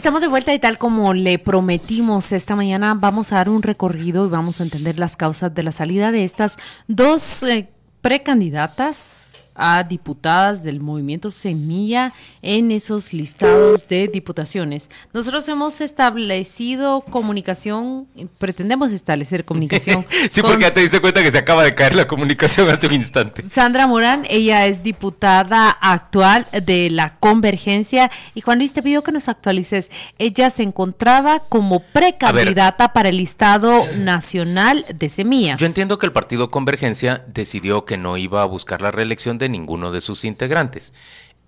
Estamos 0.00 0.22
de 0.22 0.28
vuelta 0.28 0.54
y 0.54 0.58
tal 0.58 0.78
como 0.78 1.12
le 1.12 1.38
prometimos 1.38 2.32
esta 2.32 2.56
mañana, 2.56 2.94
vamos 2.94 3.32
a 3.32 3.34
dar 3.34 3.50
un 3.50 3.62
recorrido 3.62 4.24
y 4.24 4.30
vamos 4.30 4.58
a 4.58 4.62
entender 4.62 4.98
las 4.98 5.14
causas 5.14 5.54
de 5.54 5.62
la 5.62 5.72
salida 5.72 6.10
de 6.10 6.24
estas 6.24 6.56
dos 6.88 7.42
eh, 7.42 7.68
precandidatas 8.00 9.29
a 9.60 9.84
diputadas 9.84 10.62
del 10.62 10.80
movimiento 10.80 11.30
Semilla 11.30 12.14
en 12.40 12.70
esos 12.70 13.12
listados 13.12 13.86
de 13.86 14.08
diputaciones. 14.08 14.88
Nosotros 15.12 15.46
hemos 15.48 15.82
establecido 15.82 17.02
comunicación, 17.02 18.06
pretendemos 18.38 18.90
establecer 18.92 19.44
comunicación. 19.44 20.06
sí, 20.30 20.40
porque 20.40 20.62
ya 20.62 20.72
te 20.72 20.80
diste 20.80 21.00
cuenta 21.00 21.22
que 21.22 21.30
se 21.30 21.38
acaba 21.38 21.62
de 21.62 21.74
caer 21.74 21.94
la 21.94 22.06
comunicación 22.06 22.70
hace 22.70 22.86
un 22.86 22.94
instante. 22.94 23.44
Sandra 23.48 23.86
Morán, 23.86 24.26
ella 24.30 24.64
es 24.66 24.82
diputada 24.82 25.70
actual 25.70 26.46
de 26.64 26.88
la 26.88 27.18
Convergencia. 27.18 28.10
Y 28.34 28.40
Juan 28.40 28.58
Luis, 28.58 28.72
te 28.72 28.82
pido 28.82 29.02
que 29.02 29.12
nos 29.12 29.28
actualices. 29.28 29.90
Ella 30.18 30.48
se 30.48 30.62
encontraba 30.62 31.40
como 31.40 31.80
precandidata 31.80 32.94
para 32.94 33.10
el 33.10 33.18
listado 33.18 33.86
nacional 33.94 34.86
de 34.94 35.10
Semilla. 35.10 35.56
Yo 35.58 35.66
entiendo 35.66 35.98
que 35.98 36.06
el 36.06 36.12
partido 36.12 36.50
Convergencia 36.50 37.22
decidió 37.26 37.84
que 37.84 37.98
no 37.98 38.16
iba 38.16 38.42
a 38.42 38.46
buscar 38.46 38.80
la 38.80 38.90
reelección 38.90 39.36
de 39.36 39.49
ninguno 39.50 39.92
de 39.92 40.00
sus 40.00 40.24
integrantes. 40.24 40.92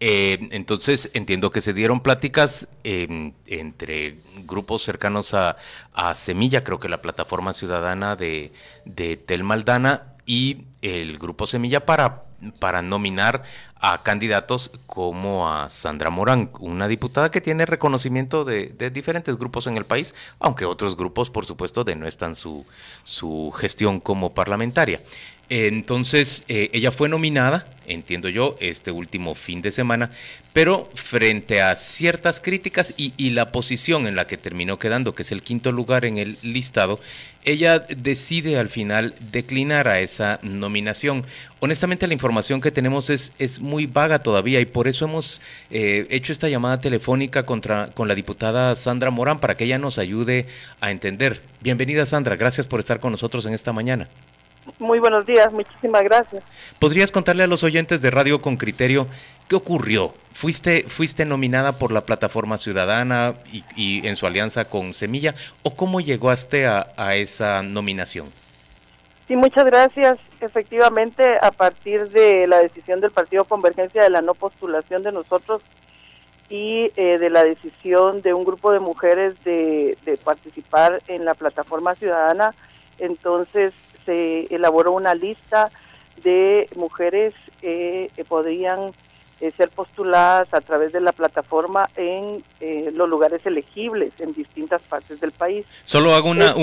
Eh, 0.04 0.48
entonces 0.50 1.10
entiendo 1.14 1.50
que 1.50 1.60
se 1.60 1.72
dieron 1.72 2.00
pláticas 2.00 2.66
em, 2.82 3.34
entre 3.46 4.16
grupos 4.44 4.82
cercanos 4.82 5.32
a, 5.32 5.56
Semilla, 6.14 6.62
creo 6.62 6.80
que 6.80 6.88
la 6.88 7.00
plataforma 7.00 7.52
ciudadana 7.52 8.16
de, 8.16 8.52
de 8.84 9.16
Telmaldana 9.16 10.14
y 10.26 10.64
el 10.82 11.18
grupo 11.18 11.46
Semilla 11.46 11.86
para, 11.86 12.24
para 12.58 12.82
nominar 12.82 13.44
a 13.76 14.02
candidatos 14.02 14.72
como 14.86 15.48
a 15.48 15.68
Sandra 15.70 16.10
Morán, 16.10 16.50
una 16.58 16.88
diputada 16.88 17.30
que 17.30 17.40
tiene 17.40 17.66
reconocimiento 17.66 18.44
de, 18.44 18.68
de, 18.68 18.90
diferentes 18.90 19.36
grupos 19.36 19.68
en 19.68 19.76
el 19.76 19.84
país, 19.84 20.16
aunque 20.40 20.64
otros 20.64 20.96
grupos, 20.96 21.30
por 21.30 21.46
supuesto, 21.46 21.84
denuestan 21.84 22.34
su, 22.34 22.66
su 23.04 23.52
gestión 23.56 24.00
como 24.00 24.34
parlamentaria. 24.34 25.00
Entonces, 25.54 26.44
eh, 26.48 26.70
ella 26.72 26.90
fue 26.90 27.10
nominada, 27.10 27.66
entiendo 27.86 28.30
yo, 28.30 28.56
este 28.58 28.90
último 28.90 29.34
fin 29.34 29.60
de 29.60 29.70
semana, 29.70 30.10
pero 30.54 30.88
frente 30.94 31.60
a 31.60 31.76
ciertas 31.76 32.40
críticas 32.40 32.94
y, 32.96 33.12
la 33.32 33.52
posición 33.52 34.06
en 34.06 34.16
la 34.16 34.26
que 34.26 34.38
terminó 34.38 34.78
quedando, 34.78 35.14
que 35.14 35.20
es 35.20 35.30
el 35.30 35.42
quinto 35.42 35.70
lugar 35.70 36.06
en 36.06 36.16
el 36.16 36.38
listado, 36.40 37.00
ella 37.44 37.80
decide 37.80 38.58
al 38.58 38.70
final 38.70 39.14
declinar 39.30 39.88
a 39.88 40.00
esa 40.00 40.38
nominación. 40.42 41.26
Honestamente, 41.60 42.06
la 42.06 42.14
información 42.14 42.62
que 42.62 42.70
tenemos 42.70 43.10
es, 43.10 43.30
es 43.38 43.60
muy 43.60 43.84
vaga 43.84 44.20
todavía 44.22 44.58
y 44.58 44.64
por 44.64 44.88
eso 44.88 45.04
hemos 45.04 45.42
eh, 45.70 46.06
hecho 46.08 46.32
esta 46.32 46.48
llamada 46.48 46.80
telefónica 46.80 47.44
contra, 47.44 47.88
con 47.88 48.08
la 48.08 48.14
diputada 48.14 48.74
Sandra 48.74 49.10
Morán 49.10 49.38
para 49.38 49.58
que 49.58 49.64
ella 49.64 49.76
nos 49.76 49.98
ayude 49.98 50.46
a 50.80 50.90
entender. 50.90 51.42
Bienvenida, 51.60 52.06
Sandra. 52.06 52.36
Gracias 52.36 52.66
por 52.66 52.80
estar 52.80 53.00
con 53.00 53.10
nosotros 53.10 53.44
en 53.44 53.52
esta 53.52 53.74
mañana. 53.74 54.08
Muy 54.78 54.98
buenos 54.98 55.26
días, 55.26 55.52
muchísimas 55.52 56.02
gracias. 56.02 56.42
¿Podrías 56.78 57.10
contarle 57.10 57.42
a 57.42 57.46
los 57.46 57.64
oyentes 57.64 58.00
de 58.00 58.10
Radio 58.10 58.40
con 58.40 58.56
Criterio 58.56 59.08
qué 59.48 59.56
ocurrió? 59.56 60.14
¿Fuiste, 60.32 60.84
fuiste 60.84 61.24
nominada 61.24 61.78
por 61.78 61.92
la 61.92 62.06
Plataforma 62.06 62.58
Ciudadana 62.58 63.34
y, 63.76 64.06
en 64.06 64.16
su 64.16 64.26
alianza 64.26 64.68
con 64.68 64.94
Semilla 64.94 65.34
o 65.62 65.74
cómo 65.74 66.00
llegaste 66.00 66.66
a, 66.66 66.92
a 66.96 67.16
esa 67.16 67.62
nominación? 67.62 68.30
Sí, 69.28 69.36
muchas 69.36 69.64
gracias. 69.64 70.18
Efectivamente, 70.40 71.24
a 71.40 71.50
partir 71.50 72.08
de 72.10 72.46
la 72.46 72.58
decisión 72.58 73.00
del 73.00 73.10
Partido 73.10 73.44
Convergencia 73.44 74.02
de 74.02 74.10
la 74.10 74.22
no 74.22 74.34
postulación 74.34 75.02
de 75.02 75.12
nosotros 75.12 75.62
y 76.48 76.90
eh, 76.96 77.18
de 77.18 77.30
la 77.30 77.42
decisión 77.44 78.20
de 78.20 78.34
un 78.34 78.44
grupo 78.44 78.72
de 78.72 78.80
mujeres 78.80 79.42
de, 79.44 79.96
de 80.04 80.16
participar 80.18 81.02
en 81.08 81.24
la 81.24 81.34
Plataforma 81.34 81.94
Ciudadana, 81.94 82.54
entonces 82.98 83.72
se 84.04 84.46
elaboró 84.54 84.92
una 84.92 85.14
lista 85.14 85.70
de 86.22 86.68
mujeres 86.76 87.34
que 87.60 88.24
podrían 88.28 88.92
eh, 89.42 89.52
ser 89.56 89.70
postuladas 89.70 90.46
a 90.54 90.60
través 90.60 90.92
de 90.92 91.00
la 91.00 91.10
plataforma 91.10 91.90
en 91.96 92.44
eh, 92.60 92.92
los 92.94 93.08
lugares 93.08 93.44
elegibles 93.44 94.12
en 94.20 94.32
distintas 94.34 94.80
partes 94.82 95.20
del 95.20 95.32
país. 95.32 95.66
Solo 95.82 96.14
hago 96.14 96.30
una, 96.30 96.54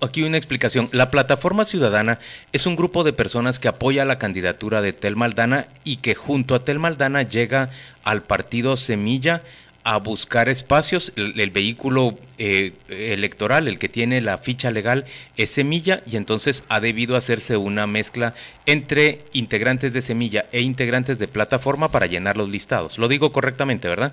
aquí 0.00 0.22
una 0.22 0.36
explicación. 0.36 0.88
La 0.92 1.10
plataforma 1.10 1.64
ciudadana 1.64 2.20
es 2.52 2.64
un 2.64 2.76
grupo 2.76 3.02
de 3.02 3.12
personas 3.12 3.58
que 3.58 3.66
apoya 3.66 4.04
la 4.04 4.20
candidatura 4.20 4.82
de 4.82 4.92
Tel 4.92 5.16
Maldana 5.16 5.66
y 5.82 5.96
que 5.96 6.14
junto 6.14 6.54
a 6.54 6.64
Tel 6.64 6.78
Maldana 6.78 7.22
llega 7.22 7.70
al 8.04 8.22
partido 8.22 8.76
Semilla 8.76 9.42
a 9.86 9.98
buscar 9.98 10.48
espacios. 10.48 11.12
El, 11.14 11.50
vehículo 11.52 12.14
eh, 12.38 12.72
electoral, 12.88 13.68
el 13.68 13.78
que 13.78 13.88
tiene 13.88 14.20
la 14.20 14.36
ficha 14.36 14.72
legal, 14.72 15.04
es 15.36 15.50
Semilla 15.50 16.02
y 16.06 16.16
entonces 16.16 16.64
ha 16.68 16.80
debido 16.80 17.14
hacerse 17.14 17.56
una 17.56 17.86
mezcla 17.86 18.34
entre 18.66 19.20
integrantes 19.32 19.92
de 19.92 20.02
Semilla 20.02 20.46
e 20.50 20.60
integrantes 20.60 21.18
de 21.18 21.28
plataforma 21.28 21.92
para 21.92 22.06
llenar 22.06 22.36
los 22.36 22.48
listados. 22.48 22.98
Lo 22.98 23.06
digo 23.06 23.30
correctamente, 23.30 23.86
¿verdad? 23.86 24.12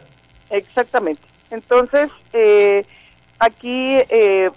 Exactamente. 0.52 1.24
Entonces, 1.50 2.12
eh, 2.34 2.86
aquí, 3.40 3.98
eh, 4.10 4.52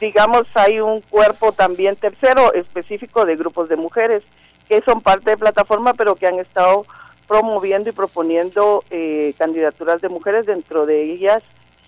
digamos, 0.00 0.42
hay 0.52 0.80
un 0.80 1.00
cuerpo 1.00 1.52
también 1.52 1.96
tercero 1.96 2.52
específico 2.52 3.24
de 3.24 3.36
grupos 3.36 3.70
de 3.70 3.76
mujeres 3.76 4.22
que 4.68 4.82
son 4.82 5.00
parte 5.00 5.30
de 5.30 5.38
plataforma, 5.38 5.94
pero 5.94 6.14
que 6.14 6.26
han 6.26 6.38
estado 6.38 6.84
promoviendo 7.32 7.88
y 7.88 7.92
proponiendo 7.92 8.84
eh, 8.90 9.32
candidaturas 9.38 10.02
de 10.02 10.10
mujeres, 10.10 10.44
dentro 10.44 10.84
de 10.84 11.14
ellas 11.14 11.42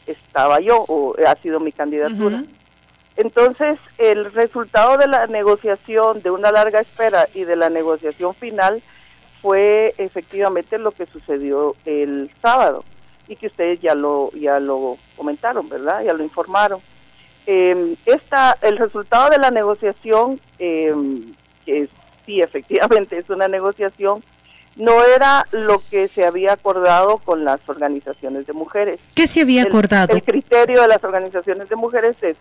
estaba 0.06 0.58
yo, 0.60 0.86
o 0.88 1.14
ha 1.26 1.34
sido 1.42 1.60
mi 1.60 1.70
candidatura. 1.70 2.44
Entonces, 3.16 3.78
el 3.98 4.32
resultado 4.32 4.96
de 4.96 5.06
la 5.06 5.26
negociación, 5.26 6.22
de 6.22 6.30
una 6.30 6.50
larga 6.50 6.80
espera 6.80 7.28
y 7.34 7.44
de 7.44 7.56
la 7.56 7.68
negociación 7.68 8.34
final, 8.34 8.82
fue 9.42 9.94
efectivamente 9.98 10.78
lo 10.78 10.92
que 10.92 11.04
sucedió 11.04 11.76
el 11.84 12.30
sábado 12.40 12.82
y 13.28 13.36
que 13.36 13.48
ustedes 13.48 13.82
ya 13.82 13.94
lo 13.94 14.30
ya 14.32 14.58
lo 14.60 14.96
comentaron, 15.14 15.68
¿verdad? 15.68 16.02
Ya 16.04 16.14
lo 16.14 16.22
informaron. 16.22 16.80
Eh, 17.46 17.96
esta, 18.06 18.56
el 18.62 18.78
resultado 18.78 19.28
de 19.28 19.36
la 19.36 19.50
negociación, 19.50 20.40
eh, 20.58 20.94
que 21.66 21.90
sí, 22.24 22.40
efectivamente 22.40 23.18
es 23.18 23.28
una 23.28 23.46
negociación, 23.46 24.24
no 24.76 25.04
era 25.04 25.46
lo 25.52 25.82
que 25.90 26.08
se 26.08 26.24
había 26.24 26.54
acordado 26.54 27.18
con 27.18 27.44
las 27.44 27.60
organizaciones 27.68 28.46
de 28.46 28.52
mujeres. 28.52 29.00
¿Qué 29.14 29.26
se 29.26 29.42
había 29.42 29.62
acordado? 29.62 30.14
El 30.14 30.22
criterio 30.22 30.82
de 30.82 30.88
las 30.88 31.02
organizaciones 31.04 31.68
de 31.68 31.76
mujeres 31.76 32.16
es, 32.22 32.36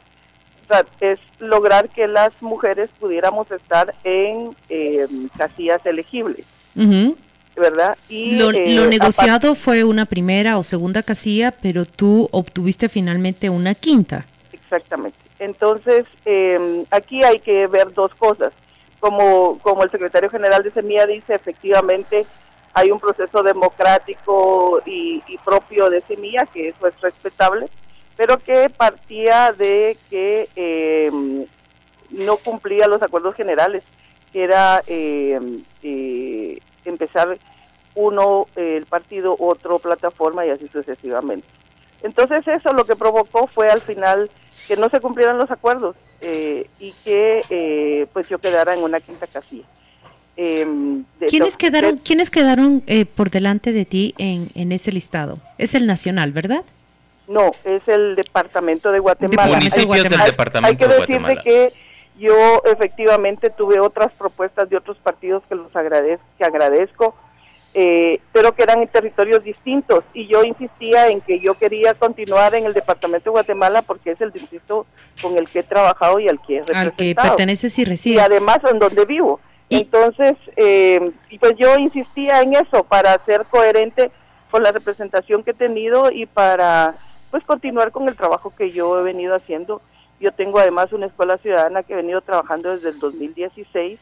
es 1.00 1.20
lograr 1.40 1.90
que 1.90 2.08
las 2.08 2.30
mujeres 2.42 2.90
pudiéramos 3.00 3.50
estar 3.52 3.94
en 4.04 4.56
eh, 4.70 5.08
casillas 5.38 5.86
elegibles. 5.86 6.46
¿Verdad? 7.56 7.96
Y, 8.10 8.40
lo, 8.40 8.52
eh, 8.52 8.88
negociado 8.90 9.54
fue 9.54 9.84
una 9.84 10.06
primera 10.06 10.58
o 10.58 10.64
segunda 10.64 11.04
casilla, 11.04 11.52
pero 11.52 11.86
tú 11.86 12.28
obtuviste 12.32 12.90
finalmente 12.90 13.48
una 13.52 13.76
quinta. 13.76 14.26
Exactamente. 14.52 15.18
Entonces, 15.38 16.06
eh, 16.26 16.84
aquí 16.90 17.24
hay 17.24 17.40
que 17.40 17.68
ver 17.68 17.94
dos 17.94 18.12
cosas 18.16 18.54
como, 19.04 19.60
como 19.60 19.84
el 19.84 19.92
secretario 19.92 20.30
general 20.30 20.64
de 20.64 20.72
Semilla 20.72 21.06
dice, 21.06 21.36
efectivamente 21.36 22.26
hay 22.74 22.90
un 22.90 23.02
proceso 23.02 23.44
democrático 23.44 24.82
y, 24.86 25.22
propio 25.44 25.90
de 25.90 26.00
Semilla, 26.04 26.48
que 26.54 26.70
eso 26.70 26.88
es 26.88 27.02
respetable, 27.02 27.70
pero 28.16 28.38
que 28.38 28.70
partía 28.70 29.52
de 29.52 29.98
que 30.10 30.48
em, 30.56 31.46
no 32.12 32.38
cumplía 32.38 32.88
los 32.88 33.02
acuerdos 33.02 33.36
generales, 33.36 33.84
que 34.32 34.46
era 34.46 34.82
em, 34.88 35.66
eh, 35.82 36.60
empezar 36.86 37.38
uno 37.96 38.48
el 38.56 38.86
partido, 38.86 39.36
otro 39.38 39.80
plataforma 39.80 40.46
y 40.46 40.52
así 40.52 40.70
sucesivamente. 40.70 41.48
Entonces 42.04 42.48
eso 42.48 42.72
lo 42.72 42.86
que 42.86 42.96
provocó 42.96 43.48
fue 43.48 43.68
al 43.68 43.82
final 43.82 44.32
que 44.70 44.78
no 44.78 44.88
se 44.88 45.02
cumplieran 45.02 45.38
los 45.38 45.52
acuerdos 45.52 45.98
eh, 46.24 46.68
y 46.80 46.94
que 47.04 47.42
eh, 47.50 48.08
pues 48.14 48.28
yo 48.30 48.40
quedara 48.40 48.74
en 48.74 48.82
una 48.82 49.00
quinta 49.00 49.28
casilla. 49.28 49.66
Em, 50.36 51.04
¿Quiénes, 51.28 51.58
quedaron, 51.58 51.98
¿Quiénes 51.98 52.32
quedaron 52.32 52.82
eh, 52.88 53.06
por 53.06 53.30
delante 53.30 53.72
de 53.72 53.86
ti 53.86 54.16
en, 54.18 54.50
en 54.56 54.72
ese 54.72 54.92
listado? 54.92 55.38
Es 55.58 55.76
el 55.76 55.86
nacional, 55.86 56.32
¿verdad? 56.32 56.64
No, 57.28 57.52
es 57.64 57.86
el 57.88 58.16
departamento 58.16 58.92
de 58.92 59.00
Guatemala. 59.00 59.58
hay, 59.58 59.70
del 59.70 60.24
departamento 60.26 60.68
hay 60.68 60.76
que 60.78 60.88
decirte 60.88 61.38
que 61.44 61.74
yo 62.18 62.62
efectivamente 62.66 63.50
tuve 63.50 63.80
otras 63.80 64.12
propuestas 64.14 64.70
de 64.70 64.78
otros 64.78 64.98
partidos 64.98 65.44
que 65.50 65.56
los 65.56 65.76
agradezco, 65.76 66.26
que 66.38 66.46
agradezco 66.46 67.16
eh, 67.74 68.20
pero 68.32 68.54
que 68.54 68.64
eran 68.64 68.82
en 68.82 68.88
territorios 68.88 69.44
distintos. 69.44 70.04
Y 70.14 70.28
yo 70.28 70.44
insistía 70.44 71.08
en 71.08 71.22
que 71.22 71.40
yo 71.40 71.56
quería 71.56 71.94
continuar 71.96 72.54
en 72.56 72.66
el 72.66 72.74
departamento 72.74 73.26
de 73.26 73.32
Guatemala 73.32 73.82
porque 73.82 74.12
es 74.12 74.22
el 74.22 74.32
distrito 74.32 74.86
con 75.22 75.38
el 75.38 75.50
que 75.50 75.60
he 75.60 75.64
trabajado 75.64 76.20
y 76.20 76.28
al 76.28 76.40
que 76.42 76.58
he 76.58 76.60
representado. 76.60 76.90
Al 76.90 76.96
que 76.96 77.16
perteneces 77.16 77.80
y 77.80 77.86
resides. 77.86 78.18
Y 78.18 78.20
además 78.20 78.60
en 78.72 78.80
donde 78.80 79.06
vivo. 79.06 79.40
Entonces, 79.70 80.34
eh, 80.56 81.00
pues 81.40 81.54
yo 81.58 81.76
insistía 81.78 82.42
en 82.42 82.54
eso 82.54 82.84
para 82.84 83.18
ser 83.26 83.46
coherente 83.50 84.12
con 84.52 84.62
la 84.62 84.72
representación 84.72 85.44
que 85.44 85.52
he 85.52 85.56
tenido 85.56 86.12
y 86.12 86.28
para 86.28 86.96
pues 87.32 87.44
continuar 87.44 87.92
con 87.92 88.08
el 88.08 88.16
trabajo 88.16 88.54
que 88.56 88.72
yo 88.72 89.00
he 89.00 89.04
venido 89.04 89.34
haciendo. 89.34 89.82
Yo 90.20 90.32
tengo 90.32 90.60
además 90.60 90.94
una 90.94 91.08
escuela 91.08 91.40
ciudadana 91.40 91.82
que 91.82 91.94
he 91.94 91.96
venido 91.96 92.22
trabajando 92.22 92.70
desde 92.70 92.90
el 92.90 93.00
2016 93.00 94.00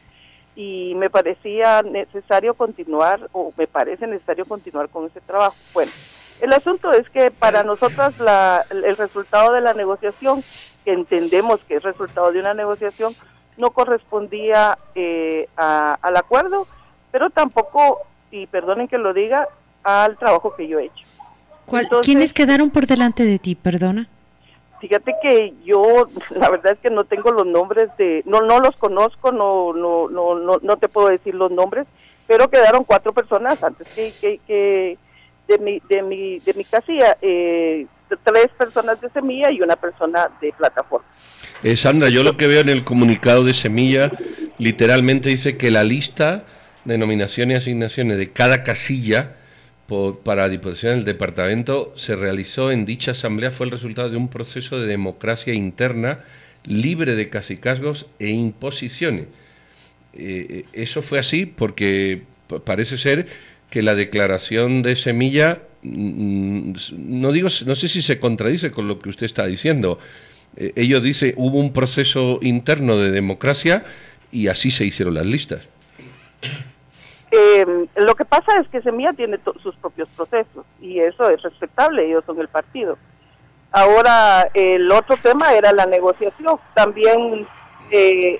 y 0.54 0.94
me 0.96 1.10
parecía 1.10 1.82
necesario 1.82 2.54
continuar, 2.54 3.28
o 3.32 3.52
me 3.56 3.66
parece 3.66 4.06
necesario 4.06 4.44
continuar 4.44 4.88
con 4.88 5.06
ese 5.06 5.20
trabajo. 5.20 5.56
Bueno, 5.72 5.90
el 6.40 6.52
asunto 6.52 6.92
es 6.92 7.08
que 7.10 7.30
para 7.30 7.62
nosotras 7.62 8.18
la, 8.18 8.64
el 8.70 8.96
resultado 8.96 9.52
de 9.52 9.60
la 9.60 9.74
negociación, 9.74 10.42
que 10.84 10.92
entendemos 10.92 11.60
que 11.68 11.76
es 11.76 11.82
resultado 11.82 12.32
de 12.32 12.40
una 12.40 12.54
negociación, 12.54 13.14
no 13.56 13.70
correspondía 13.70 14.78
eh, 14.94 15.48
al 15.56 16.16
acuerdo, 16.16 16.66
pero 17.10 17.30
tampoco, 17.30 18.00
y 18.30 18.46
perdonen 18.46 18.88
que 18.88 18.98
lo 18.98 19.12
diga, 19.12 19.48
al 19.84 20.16
trabajo 20.16 20.54
que 20.54 20.68
yo 20.68 20.78
he 20.78 20.86
hecho. 20.86 21.06
¿Quiénes 22.02 22.32
quedaron 22.32 22.70
por 22.70 22.86
delante 22.86 23.24
de 23.24 23.38
ti, 23.38 23.54
perdona? 23.54 24.08
Fíjate 24.82 25.14
que 25.22 25.54
yo, 25.64 26.08
la 26.30 26.50
verdad 26.50 26.72
es 26.72 26.78
que 26.80 26.90
no 26.90 27.04
tengo 27.04 27.30
los 27.30 27.46
nombres 27.46 27.88
de, 27.98 28.24
no, 28.26 28.40
no 28.40 28.58
los 28.58 28.74
conozco, 28.74 29.30
no, 29.30 29.72
no, 29.72 30.08
no, 30.08 30.34
no, 30.34 30.58
no 30.60 30.76
te 30.76 30.88
puedo 30.88 31.08
decir 31.08 31.36
los 31.36 31.52
nombres, 31.52 31.86
pero 32.26 32.50
quedaron 32.50 32.82
cuatro 32.82 33.12
personas 33.12 33.62
antes 33.62 33.86
que, 33.94 34.40
que, 34.44 34.98
de 35.46 35.58
mi, 35.58 35.80
de 35.88 36.02
mi, 36.02 36.40
de 36.40 36.54
mi 36.54 36.64
casilla, 36.64 37.16
eh, 37.22 37.86
tres 38.24 38.48
personas 38.58 39.00
de 39.00 39.08
semilla 39.10 39.52
y 39.52 39.60
una 39.60 39.76
persona 39.76 40.28
de 40.40 40.52
plataforma. 40.52 41.06
Eh, 41.62 41.76
Sandra, 41.76 42.08
yo 42.08 42.24
lo 42.24 42.36
que 42.36 42.48
veo 42.48 42.62
en 42.62 42.68
el 42.68 42.82
comunicado 42.82 43.44
de 43.44 43.54
semilla, 43.54 44.10
literalmente 44.58 45.28
dice 45.28 45.56
que 45.56 45.70
la 45.70 45.84
lista 45.84 46.42
de 46.84 46.98
nominaciones 46.98 47.54
y 47.54 47.58
asignaciones 47.58 48.18
de 48.18 48.32
cada 48.32 48.64
casilla 48.64 49.36
para 50.24 50.42
la 50.42 50.48
Diputación 50.48 50.96
del 50.96 51.04
Departamento 51.04 51.92
se 51.96 52.16
realizó 52.16 52.70
en 52.70 52.84
dicha 52.84 53.12
asamblea 53.12 53.50
fue 53.50 53.66
el 53.66 53.72
resultado 53.72 54.10
de 54.10 54.16
un 54.16 54.28
proceso 54.28 54.78
de 54.78 54.86
democracia 54.86 55.54
interna 55.54 56.24
libre 56.64 57.14
de 57.14 57.28
casicazgos 57.28 58.06
e 58.18 58.28
imposiciones. 58.28 59.26
Eh, 60.14 60.46
eh, 60.48 60.64
eso 60.72 61.02
fue 61.02 61.18
así 61.18 61.46
porque 61.46 62.22
parece 62.64 62.98
ser 62.98 63.26
que 63.70 63.82
la 63.82 63.94
declaración 63.94 64.82
de 64.82 64.96
Semilla, 64.96 65.62
mm, 65.82 66.72
no 66.98 67.32
digo, 67.32 67.48
no 67.66 67.74
sé 67.74 67.88
si 67.88 68.02
se 68.02 68.18
contradice 68.18 68.70
con 68.70 68.88
lo 68.88 68.98
que 68.98 69.08
usted 69.08 69.26
está 69.26 69.46
diciendo. 69.46 69.98
Eh, 70.56 70.72
ellos 70.76 71.02
dice 71.02 71.34
hubo 71.36 71.58
un 71.58 71.72
proceso 71.72 72.38
interno 72.42 72.98
de 72.98 73.10
democracia 73.10 73.84
y 74.30 74.48
así 74.48 74.70
se 74.70 74.84
hicieron 74.84 75.14
las 75.14 75.26
listas. 75.26 75.68
Eh, 77.34 77.86
lo 77.96 78.14
que 78.14 78.26
pasa 78.26 78.60
es 78.60 78.68
que 78.68 78.82
Semilla 78.82 79.14
tiene 79.14 79.38
sus 79.62 79.74
propios 79.76 80.08
procesos 80.10 80.66
y 80.82 81.00
eso 81.00 81.30
es 81.30 81.42
respetable, 81.42 82.06
ellos 82.06 82.24
son 82.26 82.38
el 82.38 82.48
partido. 82.48 82.98
Ahora, 83.72 84.50
el 84.52 84.92
otro 84.92 85.16
tema 85.16 85.54
era 85.54 85.72
la 85.72 85.86
negociación. 85.86 86.58
También 86.74 87.46
eh, 87.90 88.38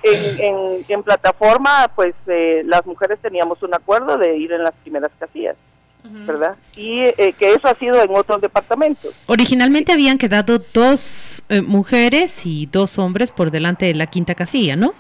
en, 0.89 1.03
plataforma, 1.03 1.91
pues 1.95 2.15
eh, 2.27 2.63
las 2.67 2.85
mujeres 2.87 3.19
teníamos 3.21 3.63
un 3.63 3.75
acuerdo 3.75 4.19
de 4.19 4.37
ir 4.37 4.53
en 4.53 4.63
las 4.63 4.75
primeras 4.83 5.11
casillas. 5.19 5.57
¿verdad? 6.05 6.57
Y 6.75 6.99
eh, 6.99 7.33
que 7.39 7.53
eso 7.53 7.69
ha 7.69 7.75
sido 7.77 8.03
en 8.03 8.11
otros 8.11 8.41
departamentos. 8.41 9.15
Originalmente 9.27 9.93
habían 9.93 10.19
quedado 10.19 10.59
dos 10.75 11.45
mujeres 11.65 12.45
y 12.45 12.67
dos 12.67 12.99
hombres 12.99 13.31
por 13.31 13.53
delante 13.53 13.87
de 13.87 13.95
la 13.95 14.09
quinta 14.09 14.35
casilla, 14.35 14.75
¿no? 14.75 14.95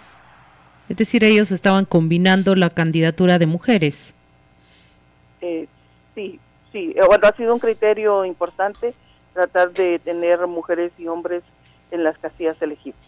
Es 0.92 0.98
decir, 0.98 1.24
ellos 1.24 1.50
estaban 1.52 1.86
combinando 1.86 2.54
la 2.54 2.68
candidatura 2.68 3.38
de 3.38 3.46
mujeres. 3.46 4.12
Eh, 5.40 5.66
sí, 6.14 6.38
sí. 6.70 6.92
Eh, 6.94 7.00
bueno, 7.06 7.26
ha 7.26 7.34
sido 7.34 7.54
un 7.54 7.60
criterio 7.60 8.26
importante 8.26 8.92
tratar 9.32 9.72
de 9.72 10.00
tener 10.00 10.46
mujeres 10.46 10.92
y 10.98 11.06
hombres 11.06 11.44
en 11.92 12.04
las 12.04 12.18
casillas 12.18 12.60
elegidas. 12.60 13.00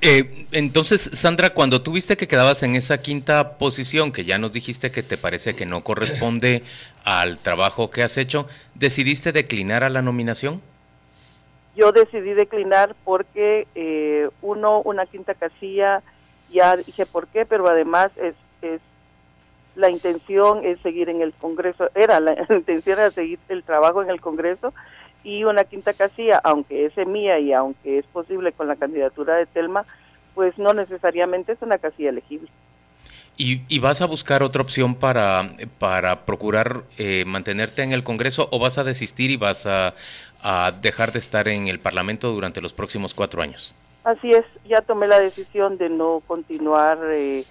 Eh, 0.00 0.48
entonces, 0.50 1.08
Sandra, 1.12 1.50
cuando 1.50 1.82
tuviste 1.82 2.16
que 2.16 2.26
quedabas 2.26 2.64
en 2.64 2.74
esa 2.74 2.98
quinta 2.98 3.56
posición, 3.56 4.10
que 4.10 4.24
ya 4.24 4.36
nos 4.36 4.50
dijiste 4.50 4.90
que 4.90 5.04
te 5.04 5.16
parece 5.16 5.54
que 5.54 5.66
no 5.66 5.84
corresponde 5.84 6.64
al 7.04 7.38
trabajo 7.38 7.90
que 7.90 8.02
has 8.02 8.16
hecho, 8.16 8.48
¿decidiste 8.74 9.30
declinar 9.30 9.84
a 9.84 9.88
la 9.88 10.02
nominación? 10.02 10.60
Yo 11.76 11.92
decidí 11.92 12.34
declinar 12.34 12.96
porque, 13.04 13.68
uno, 14.42 14.82
una 14.82 15.06
quinta 15.06 15.34
casilla 15.34 16.02
ya 16.54 16.76
dije 16.76 17.04
por 17.04 17.26
qué, 17.28 17.44
pero 17.44 17.68
además 17.68 18.10
es, 18.16 18.34
es 18.62 18.80
la 19.74 19.90
intención 19.90 20.64
es 20.64 20.78
seguir 20.80 21.08
en 21.08 21.20
el 21.20 21.32
Congreso, 21.34 21.90
era 21.94 22.20
la, 22.20 22.46
intención 22.50 22.98
era 22.98 23.10
seguir 23.10 23.38
el 23.48 23.62
trabajo 23.64 24.02
en 24.02 24.10
el 24.10 24.20
Congreso 24.20 24.72
y 25.24 25.44
una 25.44 25.64
quinta 25.64 25.92
casilla, 25.92 26.40
aunque 26.44 26.86
es 26.86 27.06
mía 27.06 27.38
y 27.38 27.52
aunque 27.52 27.98
es 27.98 28.06
posible 28.06 28.52
con 28.52 28.68
la 28.68 28.76
candidatura 28.76 29.36
de 29.36 29.46
Telma, 29.46 29.84
pues 30.34 30.56
no 30.58 30.72
necesariamente 30.74 31.52
es 31.52 31.62
una 31.62 31.78
casilla 31.78 32.10
elegible. 32.10 32.48
¿Y, 33.36 33.62
y 33.68 33.80
vas 33.80 34.00
a 34.00 34.06
buscar 34.06 34.44
otra 34.44 34.62
opción 34.62 34.94
para, 34.94 35.56
para 35.80 36.24
procurar 36.24 36.84
eh, 36.98 37.24
mantenerte 37.26 37.82
en 37.82 37.92
el 37.92 38.04
Congreso 38.04 38.48
o 38.52 38.60
vas 38.60 38.78
a 38.78 38.84
desistir 38.84 39.32
y 39.32 39.36
vas 39.36 39.66
a, 39.66 39.94
a 40.40 40.72
dejar 40.72 41.10
de 41.10 41.18
estar 41.18 41.48
en 41.48 41.66
el 41.66 41.80
Parlamento 41.80 42.30
durante 42.30 42.60
los 42.60 42.72
próximos 42.72 43.12
cuatro 43.12 43.42
años? 43.42 43.74
Así 44.04 44.30
es, 44.30 44.44
ya 44.66 44.82
tomé 44.82 45.06
la 45.06 45.18
decisión 45.18 45.78
de 45.78 45.88
no 45.88 46.22
continuar 46.26 46.98
eh, 47.10 47.42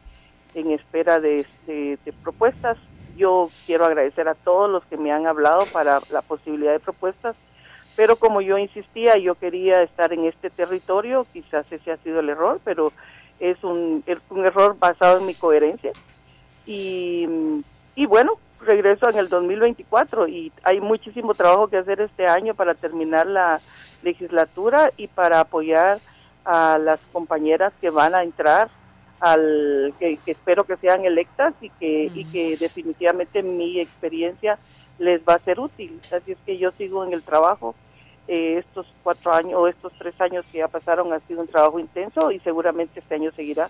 en 0.54 0.72
espera 0.72 1.20
de, 1.20 1.48
propuestas. 2.22 2.78
Yo 3.18 3.50
quiero 3.66 3.86
agradecer 3.86 4.28
a 4.28 4.36
todos 4.36 4.70
los 4.70 4.86
que 4.86 4.98
me 4.98 5.12
han 5.12 5.26
hablado 5.26 5.66
para 5.74 6.00
la 6.12 6.22
posibilidad 6.22 6.72
de 6.72 6.80
propuestas, 6.80 7.36
pero 7.96 8.18
como 8.18 8.40
yo 8.42 8.60
insistía, 8.60 9.18
yo 9.18 9.34
quería 9.34 9.82
estar 9.82 10.14
en 10.14 10.26
este 10.26 10.52
territorio, 10.52 11.26
quizás 11.34 11.66
ese 11.72 11.92
ha 11.92 11.98
sido 11.98 12.20
el 12.20 12.30
error, 12.30 12.60
pero 12.64 12.94
es 13.40 13.64
un, 13.64 14.04
un 14.30 14.46
error 14.46 14.78
basado 14.78 15.20
en 15.20 15.26
mi 15.26 15.34
coherencia. 15.34 15.92
Y, 16.68 17.28
y 17.96 18.06
bueno, 18.06 18.38
regreso 18.60 19.10
en 19.10 19.18
el 19.18 19.28
2024 19.28 20.28
y 20.28 20.52
hay 20.64 20.80
muchísimo 20.82 21.34
trabajo 21.34 21.68
que 21.68 21.78
hacer 21.78 22.00
este 22.00 22.28
año 22.28 22.54
para 22.54 22.76
terminar 22.76 23.26
la 23.26 23.60
legislatura 24.04 24.92
y 24.98 25.08
para 25.08 25.40
apoyar 25.40 26.00
a 26.46 26.78
las 26.78 27.00
compañeras 27.12 27.74
que 27.80 27.90
van 27.90 28.16
a 28.16 28.24
entrar 28.24 28.70
al 29.20 29.94
que, 30.00 30.20
espero 30.26 30.66
que 30.66 30.76
sean 30.78 31.06
electas 31.06 31.54
y 31.62 31.70
que 31.70 32.12
y 32.14 32.26
que 32.26 32.58
definitivamente 32.58 33.42
mi 33.42 33.80
experiencia 33.80 34.60
les 35.00 35.22
va 35.22 35.36
a 35.36 35.40
ser 35.40 35.60
útil. 35.60 36.00
Así 36.12 36.34
es 36.34 36.38
que 36.46 36.58
yo 36.58 36.72
sigo 36.72 37.06
en 37.06 37.14
el 37.14 37.24
trabajo. 37.24 37.76
Eh, 38.28 38.58
estos 38.58 38.86
cuatro 39.04 39.34
años 39.34 39.54
o 39.56 39.68
estos 39.68 39.92
tres 39.98 40.20
años 40.22 40.46
que 40.52 40.60
ya 40.60 40.68
pasaron 40.70 41.12
ha 41.12 41.20
sido 41.22 41.42
un 41.42 41.48
trabajo 41.48 41.78
intenso 41.80 42.32
y 42.32 42.40
seguramente 42.40 43.00
este 43.00 43.16
año 43.16 43.32
seguirá. 43.32 43.70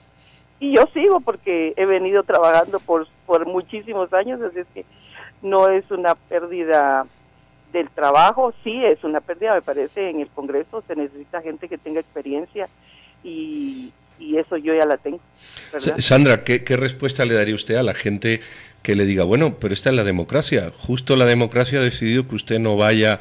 Y 0.59 0.75
yo 0.75 0.83
sigo 0.93 1.19
porque 1.19 1.73
he 1.75 1.85
venido 1.85 2.23
trabajando 2.23 2.79
por 2.79 3.07
por 3.25 3.45
muchísimos 3.45 4.13
años 4.13 4.41
así 4.41 4.59
es 4.59 4.67
que 4.73 4.85
no 5.41 5.69
es 5.69 5.89
una 5.91 6.15
pérdida 6.15 7.05
del 7.73 7.89
trabajo 7.89 8.53
sí 8.63 8.85
es 8.85 9.03
una 9.03 9.19
pérdida, 9.19 9.55
me 9.55 9.61
parece, 9.61 10.09
en 10.09 10.21
el 10.21 10.29
Congreso 10.29 10.83
se 10.87 10.95
necesita 10.95 11.41
gente 11.41 11.67
que 11.67 11.77
tenga 11.77 11.99
experiencia 11.99 12.69
y, 13.23 13.91
eso 14.37 14.55
yo 14.55 14.73
ya 14.73 14.85
la 14.85 14.95
tengo. 14.95 15.19
Sandra, 15.97 16.45
¿qué, 16.45 16.77
respuesta 16.77 17.25
le 17.25 17.33
daría 17.33 17.55
usted 17.55 17.75
a 17.75 17.83
la 17.83 17.93
gente 17.93 18.39
que 18.81 18.95
le 18.95 19.05
diga, 19.05 19.25
bueno, 19.25 19.57
pero 19.59 19.73
esta 19.73 19.89
es 19.89 19.95
la 19.97 20.05
democracia, 20.05 20.71
justo 20.77 21.17
la 21.17 21.25
democracia 21.25 21.79
ha 21.79 21.83
decidido 21.83 22.25
que 22.25 22.35
usted 22.35 22.57
no 22.57 22.77
vaya 22.77 23.19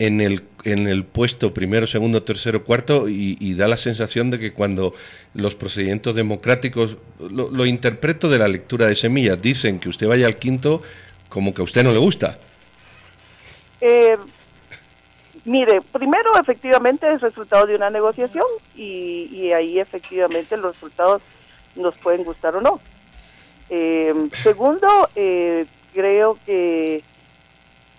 en 0.00 0.20
el, 0.20 0.42
en 0.64 0.88
el 0.88 1.04
puesto 1.04 1.54
primero, 1.54 1.86
segundo, 1.86 2.24
tercero, 2.24 2.64
cuarto 2.64 3.08
y, 3.08 3.54
da 3.54 3.68
la 3.68 3.76
sensación 3.76 4.30
de 4.30 4.40
que 4.40 4.52
cuando 4.52 4.92
los 5.34 5.54
procedimientos 5.54 6.16
democráticos, 6.16 6.96
lo 7.20 7.64
interpreto 7.64 8.28
de 8.28 8.38
la 8.38 8.48
lectura 8.48 8.86
de 8.86 8.96
semillas, 8.96 9.40
dicen 9.40 9.78
que 9.78 9.88
usted 9.88 10.08
vaya 10.08 10.26
al 10.26 10.36
quinto 10.36 10.82
como 11.28 11.54
que 11.54 11.60
a 11.60 11.64
usted 11.64 11.84
no 11.84 11.92
le 11.92 11.98
gusta. 11.98 12.38
Eh, 13.80 14.16
mire, 15.44 15.80
primero 15.80 16.30
efectivamente 16.38 17.12
es 17.12 17.20
resultado 17.20 17.66
de 17.66 17.76
una 17.76 17.90
negociación 17.90 18.46
y, 18.74 19.52
ahí 19.52 19.78
efectivamente 19.78 20.56
los 20.56 20.74
resultados 20.74 21.22
nos 21.76 21.96
pueden 21.98 22.24
gustar 22.24 22.56
o 22.56 22.60
no. 22.60 22.80
Eh, 23.68 24.14
segundo, 24.42 25.08
eh, 25.14 25.66
creo 25.92 26.38
que 26.44 27.02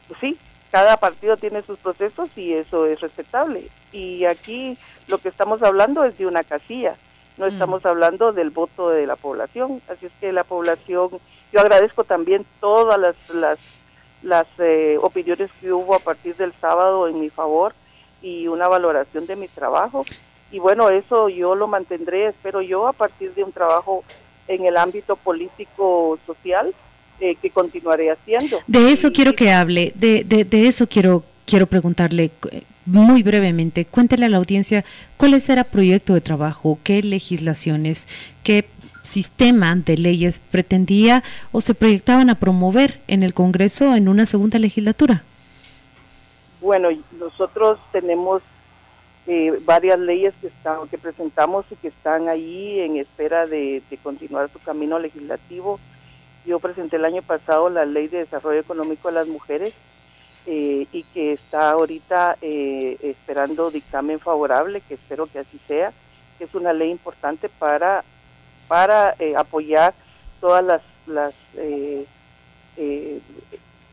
pues 0.08 0.20
sí, 0.20 0.38
cada 0.72 0.98
partido 0.98 1.38
tiene 1.38 1.62
sus 1.64 1.78
procesos 1.80 2.30
y 2.36 2.54
eso 2.54 2.86
es 2.86 3.00
respetable. 3.00 3.70
Y 3.92 4.26
aquí 4.26 4.78
lo 5.08 5.18
que 5.20 5.30
estamos 5.30 5.62
hablando 5.64 6.04
es 6.04 6.18
de 6.18 6.26
una 6.26 6.44
casilla, 6.44 6.96
no 7.38 7.46
mm. 7.46 7.50
estamos 7.50 7.86
hablando 7.86 8.34
del 8.34 8.50
voto 8.50 8.90
de 8.90 9.06
la 9.06 9.16
población. 9.16 9.82
Así 9.88 10.08
es 10.08 10.12
que 10.20 10.32
la 10.32 10.44
población, 10.44 11.10
yo 11.54 11.60
agradezco 11.60 12.04
también 12.04 12.46
todas 12.60 13.00
las, 13.00 13.16
las 13.34 13.60
las 14.24 14.46
eh, 14.60 14.98
opiniones 15.02 15.50
que 15.60 15.72
hubo 15.74 15.96
a 15.96 16.00
partir 16.00 16.36
del 16.36 16.54
sábado 16.62 17.08
en 17.08 17.20
mi 17.20 17.30
favor 17.30 17.74
y 18.22 18.48
una 18.48 18.68
valoración 18.68 19.26
de 19.26 19.36
mi 19.36 19.48
trabajo. 19.48 20.06
Y 20.52 20.60
bueno, 20.60 20.90
eso 20.90 21.30
yo 21.30 21.56
lo 21.56 21.68
mantendré, 21.68 22.28
espero 22.28 22.62
yo, 22.62 22.88
a 22.88 22.94
partir 22.94 23.34
de 23.34 23.44
un 23.44 23.52
trabajo 23.52 24.04
en 24.48 24.66
el 24.66 24.78
ámbito 24.78 25.16
político-social 25.16 26.74
eh, 27.20 27.36
que 27.36 27.50
continuaré 27.50 28.12
haciendo. 28.12 28.60
De 28.68 28.92
eso 28.92 29.12
quiero 29.12 29.34
que 29.34 29.52
hable, 29.52 29.94
de, 29.96 30.24
de, 30.24 30.44
de 30.44 30.68
eso 30.68 30.88
quiero 30.88 31.24
quiero 31.46 31.68
preguntarle 31.68 32.32
muy 32.86 33.24
brevemente, 33.24 33.86
cuéntele 33.86 34.26
a 34.26 34.30
la 34.30 34.38
audiencia 34.38 34.86
cuál 35.18 35.34
es 35.34 35.50
el 35.50 35.64
proyecto 35.66 36.14
de 36.14 36.22
trabajo, 36.22 36.80
qué 36.84 37.04
legislaciones, 37.04 38.08
qué 38.44 38.68
sistema 39.04 39.76
de 39.76 39.98
leyes 39.98 40.40
pretendía 40.52 41.24
o 41.52 41.62
se 41.62 41.74
proyectaban 41.74 42.30
a 42.30 42.36
promover 42.36 43.02
en 43.08 43.24
el 43.24 43.34
Congreso 43.34 43.96
en 43.96 44.08
una 44.08 44.26
segunda 44.26 44.60
legislatura. 44.60 45.24
Bueno, 46.62 46.90
nosotros 47.18 47.80
tenemos 47.92 48.44
eh, 49.28 49.60
varias 49.66 50.00
leyes 50.00 50.34
que, 50.42 50.48
están, 50.48 50.88
que 50.90 50.98
presentamos 50.98 51.66
y 51.72 51.76
que 51.76 51.90
están 51.90 52.28
ahí 52.28 52.80
en 52.80 52.98
espera 52.98 53.46
de, 53.46 53.84
continuar 54.04 54.50
su 54.52 54.60
camino 54.60 55.00
legislativo. 55.00 55.80
Yo 56.46 56.60
presenté 56.60 56.96
el 56.96 57.06
año 57.06 57.22
pasado 57.22 57.70
la 57.70 57.86
Ley 57.86 58.08
de 58.08 58.20
Desarrollo 58.20 58.60
Económico 58.60 59.10
de 59.10 59.14
las 59.14 59.28
Mujeres 59.28 59.74
eh, 60.48 60.88
y 60.92 61.04
que 61.14 61.34
está 61.34 61.72
ahorita 61.72 62.38
eh, 62.42 62.98
esperando 63.02 63.70
dictamen 63.70 64.20
favorable, 64.20 64.82
que 64.82 64.96
espero 64.96 65.28
que 65.28 65.40
así 65.40 65.60
sea, 65.68 65.94
que 66.40 66.46
es 66.46 66.56
una 66.56 66.74
ley 66.74 66.90
importante 66.90 67.48
para, 67.48 68.04
para 68.72 69.18
apoyar 69.36 69.94
todas 70.40 70.64
las, 70.64 70.82
las 71.06 71.34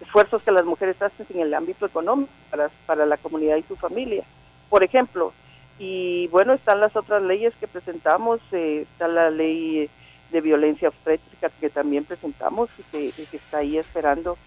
esfuerzos 0.01 0.41
que 0.41 0.53
las 0.53 0.65
mujeres 0.65 1.03
hacen 1.03 1.27
en 1.31 1.41
el 1.41 1.53
ámbito 1.53 1.85
económico 1.85 2.31
para, 2.49 2.71
para 2.87 3.05
la 3.05 3.17
comunidad 3.17 3.57
y 3.57 3.65
su 3.65 3.75
familia, 3.75 4.23
por 4.71 4.85
ejemplo. 4.85 5.33
Y 5.81 6.29
bueno, 6.29 6.53
están 6.53 6.79
las 6.79 6.95
otras 6.95 7.25
leyes 7.25 7.53
que 7.59 7.67
presentamos, 7.67 8.39
eh, 8.53 8.87
está 8.89 9.09
la 9.09 9.31
ley 9.31 9.91
de 10.31 10.41
violencia 10.41 10.91
obstétrica 10.91 11.51
que 11.59 11.71
también 11.71 12.05
presentamos 12.05 12.71
y 12.79 13.11
que, 13.11 13.37
está 13.37 13.59
ahí 13.59 13.79
esperando. 13.79 14.39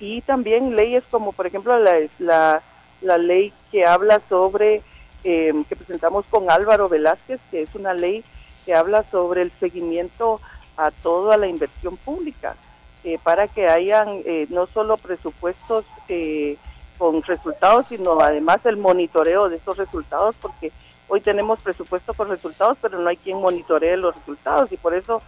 Y 0.00 0.20
también 0.20 0.76
leyes 0.76 1.02
como, 1.10 1.32
por 1.32 1.46
ejemplo, 1.46 1.78
la, 1.78 1.94
la, 2.18 2.62
la 3.00 3.16
ley 3.16 3.54
que 3.70 3.86
habla 3.86 4.20
sobre, 4.28 4.82
em, 5.24 5.64
que 5.64 5.76
presentamos 5.76 6.26
con 6.26 6.50
Álvaro 6.50 6.90
Velázquez, 6.90 7.40
que 7.50 7.62
es 7.62 7.74
una 7.74 7.94
ley 7.94 8.22
que 8.64 8.74
habla 8.74 9.04
sobre 9.10 9.42
el 9.42 9.52
seguimiento 9.60 10.40
a 10.76 10.90
toda 10.90 11.36
la 11.36 11.46
inversión 11.46 11.96
pública. 11.96 12.56
Eh, 13.04 13.18
para 13.20 13.48
que 13.48 13.66
hayan 13.66 14.22
eh, 14.24 14.46
no 14.50 14.68
solo 14.68 14.96
presupuestos 14.96 15.84
eh, 16.08 16.56
con 16.98 17.20
resultados, 17.24 17.86
sino 17.88 18.20
además 18.20 18.64
el 18.64 18.76
monitoreo 18.76 19.48
de 19.48 19.56
esos 19.56 19.76
resultados, 19.76 20.36
porque 20.40 20.70
hoy 21.08 21.20
tenemos 21.20 21.58
presupuesto 21.58 22.14
con 22.14 22.28
resultados, 22.28 22.78
pero 22.80 23.00
no 23.00 23.08
hay 23.08 23.16
quien 23.16 23.38
monitoree 23.38 23.96
los 23.96 24.14
resultados 24.14 24.70
y 24.70 24.76
por 24.76 24.94
eso 24.94 25.20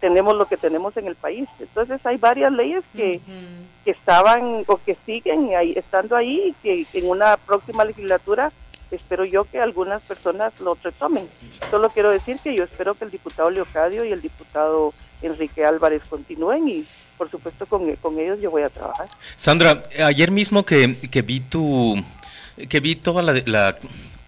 tenemos 0.00 0.36
lo 0.36 0.44
que 0.44 0.58
tenemos 0.58 0.94
en 0.98 1.06
el 1.06 1.14
país. 1.16 1.48
Entonces 1.58 2.04
hay 2.04 2.18
varias 2.18 2.52
leyes 2.52 2.84
que, 2.94 3.22
que 3.86 3.90
estaban 3.90 4.64
o 4.66 4.76
que 4.84 4.98
siguen 5.06 5.54
ahí, 5.56 5.72
estando 5.74 6.14
ahí 6.14 6.54
y 6.62 6.84
que 6.84 6.98
en 6.98 7.08
una 7.08 7.38
próxima 7.38 7.86
legislatura 7.86 8.52
espero 8.96 9.24
yo 9.24 9.44
que 9.44 9.60
algunas 9.60 10.02
personas 10.02 10.52
lo 10.60 10.76
retomen. 10.82 11.28
Solo 11.70 11.90
quiero 11.90 12.10
decir 12.10 12.38
que 12.42 12.54
yo 12.54 12.64
espero 12.64 12.94
que 12.94 13.04
el 13.04 13.10
diputado 13.10 13.50
Leocadio 13.50 14.04
y 14.04 14.12
el 14.12 14.20
diputado 14.20 14.92
Enrique 15.22 15.64
Álvarez 15.64 16.02
continúen 16.08 16.68
y 16.68 16.84
por 17.18 17.30
supuesto 17.30 17.66
con, 17.66 17.88
ellos 18.18 18.40
yo 18.40 18.50
voy 18.50 18.62
a 18.62 18.70
trabajar. 18.70 19.08
Sandra, 19.36 19.82
ayer 20.04 20.30
mismo 20.30 20.64
que, 20.64 20.96
que 21.10 21.22
vi 21.22 21.40
tu 21.40 22.02
que 22.68 22.80
vi 22.80 22.96
toda 22.96 23.22
la, 23.22 23.40
la 23.46 23.78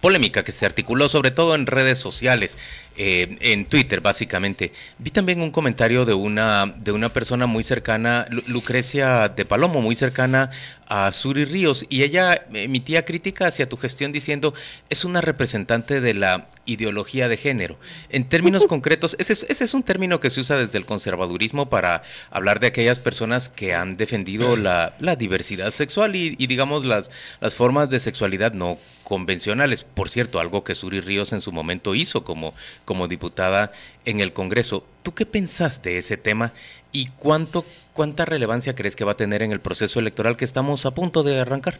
polémica 0.03 0.43
que 0.43 0.51
se 0.51 0.65
articuló 0.65 1.07
sobre 1.07 1.31
todo 1.31 1.55
en 1.55 1.65
redes 1.65 1.97
sociales, 1.97 2.57
eh, 2.95 3.37
en 3.41 3.65
Twitter 3.65 4.01
básicamente. 4.01 4.71
Vi 4.99 5.09
también 5.09 5.41
un 5.41 5.51
comentario 5.51 6.05
de 6.05 6.13
una, 6.13 6.73
de 6.77 6.91
una 6.91 7.09
persona 7.09 7.47
muy 7.47 7.63
cercana, 7.63 8.27
Lucrecia 8.47 9.29
de 9.29 9.45
Palomo, 9.45 9.81
muy 9.81 9.95
cercana 9.95 10.51
a 10.87 11.11
Suri 11.11 11.45
Ríos, 11.45 11.85
y 11.89 12.03
ella 12.03 12.45
emitía 12.53 13.03
crítica 13.03 13.47
hacia 13.47 13.67
tu 13.67 13.77
gestión 13.77 14.11
diciendo 14.11 14.53
es 14.89 15.05
una 15.05 15.21
representante 15.21 16.01
de 16.01 16.13
la 16.13 16.49
ideología 16.65 17.27
de 17.27 17.37
género. 17.37 17.79
En 18.09 18.29
términos 18.29 18.65
concretos, 18.69 19.15
ese 19.17 19.33
es, 19.33 19.45
ese 19.49 19.63
es 19.63 19.73
un 19.73 19.81
término 19.81 20.19
que 20.19 20.29
se 20.29 20.41
usa 20.41 20.57
desde 20.57 20.77
el 20.77 20.85
conservadurismo 20.85 21.69
para 21.69 22.03
hablar 22.29 22.59
de 22.59 22.67
aquellas 22.67 22.99
personas 22.99 23.49
que 23.49 23.73
han 23.73 23.97
defendido 23.97 24.55
la, 24.55 24.93
la 24.99 25.15
diversidad 25.15 25.71
sexual 25.71 26.15
y, 26.15 26.35
y 26.37 26.47
digamos 26.47 26.85
las, 26.85 27.09
las 27.41 27.55
formas 27.55 27.89
de 27.89 27.99
sexualidad 27.99 28.53
no 28.53 28.77
convencionales. 29.03 29.83
Por 29.83 30.09
cierto, 30.09 30.39
algo 30.39 30.63
que 30.63 30.75
Suri 30.75 31.01
Ríos 31.01 31.33
en 31.33 31.41
su 31.41 31.51
momento 31.51 31.93
hizo 31.95 32.23
como, 32.23 32.53
como 32.85 33.07
diputada 33.07 33.71
en 34.05 34.19
el 34.19 34.33
Congreso. 34.33 34.83
¿Tú 35.01 35.13
qué 35.13 35.25
pensás 35.25 35.81
de 35.81 35.97
ese 35.97 36.17
tema 36.17 36.53
y 36.91 37.07
cuánto, 37.17 37.63
cuánta 37.93 38.25
relevancia 38.25 38.75
crees 38.75 38.95
que 38.95 39.05
va 39.05 39.13
a 39.13 39.17
tener 39.17 39.41
en 39.41 39.51
el 39.51 39.59
proceso 39.59 39.99
electoral 39.99 40.37
que 40.37 40.45
estamos 40.45 40.85
a 40.85 40.91
punto 40.91 41.23
de 41.23 41.39
arrancar? 41.39 41.79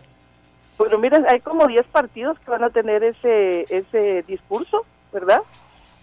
Bueno, 0.77 0.98
mira, 0.98 1.24
hay 1.29 1.39
como 1.39 1.67
10 1.67 1.86
partidos 1.88 2.38
que 2.39 2.51
van 2.51 2.63
a 2.63 2.69
tener 2.69 3.03
ese, 3.03 3.65
ese 3.69 4.24
discurso, 4.27 4.86
¿verdad? 5.12 5.41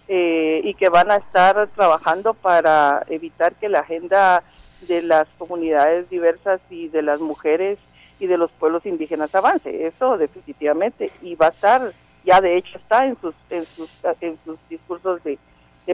Eh, 0.09 0.61
y 0.65 0.75
que 0.75 0.89
van 0.89 1.11
a 1.11 1.17
estar 1.17 1.69
trabajando 1.69 2.35
para 2.35 3.05
evitar 3.09 3.55
que 3.55 3.69
la 3.69 3.81
agenda 3.81 4.43
de 4.89 5.03
las 5.03 5.27
comunidades 5.39 6.09
diversas 6.09 6.61
y 6.71 6.89
de 6.89 7.03
las 7.03 7.21
mujeres 7.21 7.79
y 8.19 8.27
de 8.27 8.37
los 8.37 8.51
pueblos 8.53 8.85
indígenas 8.87 9.35
avance, 9.35 9.87
eso 9.87 10.19
definitivamente, 10.19 11.11
y 11.23 11.35
va 11.35 11.47
a 11.47 11.51
estar, 11.51 11.93
ya 12.25 12.41
de 12.41 12.57
hecho 12.57 12.79
está 12.79 13.07
en 13.07 13.21
sus, 13.21 13.35
en 13.51 13.65
sus, 13.67 13.91
en 14.21 14.39
sus 14.45 14.59
discursos 14.69 15.23
de, 15.25 15.39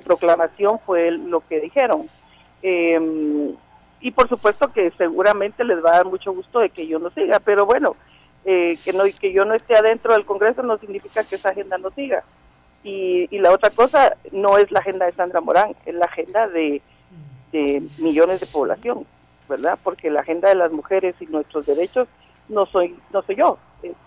proclamación, 0.04 0.78
fue 0.84 1.10
lo 1.10 1.40
que 1.40 1.58
dijeron. 1.58 2.10
Em, 2.60 3.54
y 3.98 4.10
por 4.10 4.28
supuesto 4.28 4.70
que 4.70 4.90
seguramente 4.98 5.64
les 5.64 5.82
va 5.82 5.92
a 5.92 5.96
dar 5.96 6.04
mucho 6.04 6.34
gusto 6.34 6.58
de 6.58 6.68
que 6.68 6.86
yo 6.86 6.98
no 6.98 7.08
siga, 7.12 7.40
pero 7.40 7.64
bueno, 7.64 7.96
eh, 8.44 8.76
que, 8.84 8.92
no, 8.92 9.04
que 9.18 9.32
yo 9.32 9.46
no 9.46 9.54
esté 9.54 9.74
adentro 9.74 10.12
del 10.12 10.26
Congreso 10.26 10.62
no 10.62 10.76
significa 10.76 11.24
que 11.24 11.36
esa 11.36 11.48
agenda 11.48 11.78
no 11.78 11.90
siga. 11.92 12.24
Y, 12.84 13.26
y 13.34 13.38
la 13.38 13.52
otra 13.52 13.70
cosa 13.70 14.14
no 14.32 14.58
es 14.58 14.70
la 14.70 14.80
agenda 14.80 15.06
de 15.06 15.12
Sandra 15.12 15.40
Morán, 15.40 15.74
es 15.86 15.94
la 15.94 16.04
agenda 16.04 16.46
de, 16.48 16.82
de 17.52 17.82
millones 17.98 18.40
de 18.40 18.46
población. 18.48 19.06
¿verdad? 19.48 19.78
Porque 19.82 20.10
la 20.10 20.20
agenda 20.20 20.48
de 20.48 20.54
las 20.54 20.72
mujeres 20.72 21.14
y 21.20 21.26
nuestros 21.26 21.66
derechos 21.66 22.08
no 22.48 22.66
soy 22.66 22.96
no 23.12 23.22
soy 23.22 23.36
yo, 23.36 23.58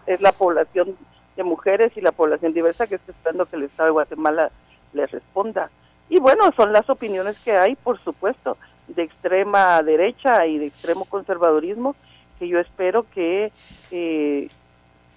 es, 0.06 0.22
la 0.22 0.32
población 0.32 0.96
de 1.40 1.44
mujeres 1.46 1.92
y 1.96 2.02
la 2.02 2.12
población 2.12 2.54
diversa 2.54 2.86
que 2.86 2.96
está 2.96 3.12
esperando 3.14 3.46
que 3.46 3.56
el 3.56 3.64
Estado 3.64 3.88
de 3.88 3.94
Guatemala 3.94 4.52
le 4.94 5.08
responda. 5.08 5.70
Y 6.10 6.20
bueno, 6.20 6.52
son 6.56 6.74
las 6.74 6.90
opiniones 6.90 7.38
que 7.46 7.54
hay, 7.54 7.76
por 7.76 7.98
supuesto, 8.04 8.58
de 8.88 9.04
extrema 9.04 9.82
derecha 9.82 10.46
y 10.46 10.58
de 10.58 10.66
extremo 10.68 11.06
conservadurismo, 11.06 11.96
que 12.38 12.48
yo 12.48 12.60
espero 12.60 13.06
que 13.14 13.52
eh, 13.92 14.50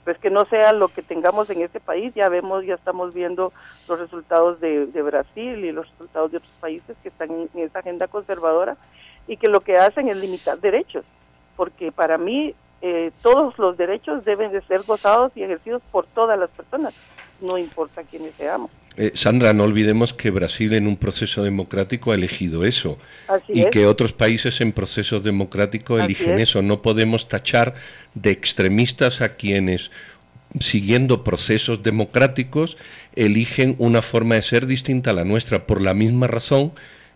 pues 0.04 0.18
que 0.18 0.30
no 0.30 0.44
sea 0.46 0.72
lo 0.72 0.88
que 0.88 1.02
tengamos 1.02 1.50
en 1.50 1.62
este 1.62 1.80
país. 1.80 2.12
Ya 2.14 2.28
vemos, 2.28 2.64
ya 2.64 2.74
estamos 2.74 3.14
viendo 3.14 3.52
los 3.88 3.98
resultados 3.98 4.60
de, 4.60 4.86
de 4.86 5.02
Brasil 5.02 5.64
y 5.64 5.72
los 5.72 5.88
resultados 5.90 6.30
de 6.30 6.38
otros 6.38 6.52
países 6.60 6.96
que 7.02 7.08
están 7.08 7.30
en 7.30 7.48
esa 7.54 7.80
agenda 7.80 8.06
conservadora 8.06 8.76
y 9.26 9.36
que 9.36 9.48
lo 9.48 9.60
que 9.60 9.76
hacen 9.76 10.08
es 10.08 10.16
limitar 10.16 10.58
derechos, 10.60 11.04
porque 11.56 11.90
para 11.90 12.18
mí 12.18 12.54
eh, 12.82 13.12
todos 13.22 13.56
los 13.58 13.76
derechos 13.76 14.24
deben 14.24 14.50
de 14.52 14.60
ser 14.62 14.82
gozados 14.82 15.32
y 15.36 15.42
ejercidos 15.42 15.82
por 15.92 16.04
todas 16.06 16.38
las 16.38 16.50
personas, 16.50 16.92
no 17.40 17.56
importa 17.56 18.02
quiénes 18.02 18.34
seamos. 18.34 18.70
Eh, 18.96 19.12
Sandra, 19.14 19.54
no 19.54 19.64
olvidemos 19.64 20.12
que 20.12 20.30
Brasil 20.30 20.74
en 20.74 20.86
un 20.86 20.96
proceso 20.96 21.42
democrático 21.42 22.12
ha 22.12 22.14
elegido 22.14 22.64
eso 22.64 22.98
y 23.48 23.64
que 23.70 23.86
otros 23.86 24.12
países 24.12 24.60
en 24.60 24.72
procesos 24.72 25.22
democráticos 25.22 26.02
eligen 26.02 26.38
eso. 26.40 26.60
No 26.60 26.82
podemos 26.82 27.26
tachar 27.26 27.74
de 28.14 28.32
extremistas 28.32 29.22
a 29.22 29.36
quienes 29.36 29.90
siguiendo 30.60 31.24
procesos 31.24 31.82
democráticos 31.82 32.76
eligen 33.14 33.76
una 33.78 34.02
forma 34.02 34.34
de 34.34 34.42
ser 34.42 34.66
distinta 34.66 35.12
a 35.12 35.14
la 35.14 35.24
nuestra 35.24 35.66
por 35.66 35.80
la 35.80 35.94
misma 35.94 36.26
razón 36.26 36.72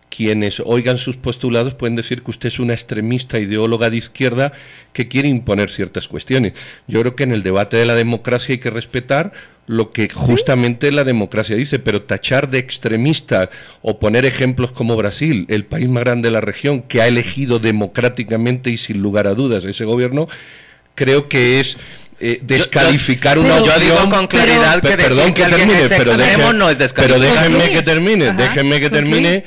quienes 0.09 0.61
oigan 0.65 0.97
sus 0.97 1.17
postulados 1.17 1.73
pueden 1.73 1.95
decir 1.95 2.23
que 2.23 2.31
usted 2.31 2.47
es 2.47 2.59
una 2.59 2.73
extremista 2.73 3.39
ideóloga 3.39 3.89
de 3.89 3.97
izquierda 3.97 4.53
que 4.93 5.07
quiere 5.07 5.27
imponer 5.27 5.69
ciertas 5.69 6.07
cuestiones. 6.07 6.53
Yo 6.87 7.01
creo 7.01 7.15
que 7.15 7.23
en 7.23 7.31
el 7.31 7.43
debate 7.43 7.77
de 7.77 7.85
la 7.85 7.95
democracia 7.95 8.53
hay 8.53 8.59
que 8.59 8.69
respetar 8.69 9.33
lo 9.67 9.91
que 9.91 10.07
justamente 10.07 10.91
la 10.91 11.03
democracia 11.03 11.55
dice, 11.57 11.77
pero 11.77 12.03
tachar 12.03 12.49
de 12.49 12.57
extremista 12.57 13.49
o 13.81 13.99
poner 13.99 14.25
ejemplos 14.25 14.71
como 14.71 14.95
Brasil, 14.95 15.45
el 15.49 15.65
país 15.65 15.89
más 15.89 16.05
grande 16.05 16.29
de 16.29 16.31
la 16.31 16.41
región, 16.41 16.81
que 16.83 17.01
ha 17.01 17.07
elegido 17.07 17.59
democráticamente 17.59 18.69
y 18.69 18.77
sin 18.77 19.01
lugar 19.01 19.27
a 19.27 19.33
dudas 19.33 19.65
ese 19.65 19.83
gobierno, 19.83 20.29
creo 20.95 21.27
que 21.27 21.59
es 21.59 21.77
eh, 22.19 22.39
descalificar 22.41 23.37
una 23.37 23.57
opción. 23.57 23.79
Yo 23.79 23.85
digo 23.85 24.09
con 24.09 24.27
claridad 24.27 24.81
que 24.81 24.97
perdón 24.97 25.33
que, 25.33 25.43
termine, 25.43 25.87
pero, 25.87 26.53
no 26.53 26.69
es 26.69 26.93
pero 26.93 27.19
déjenme 27.19 27.69
que 27.69 27.81
termine, 27.83 28.33
déjenme 28.33 28.79
que 28.79 28.89
termine, 28.89 29.43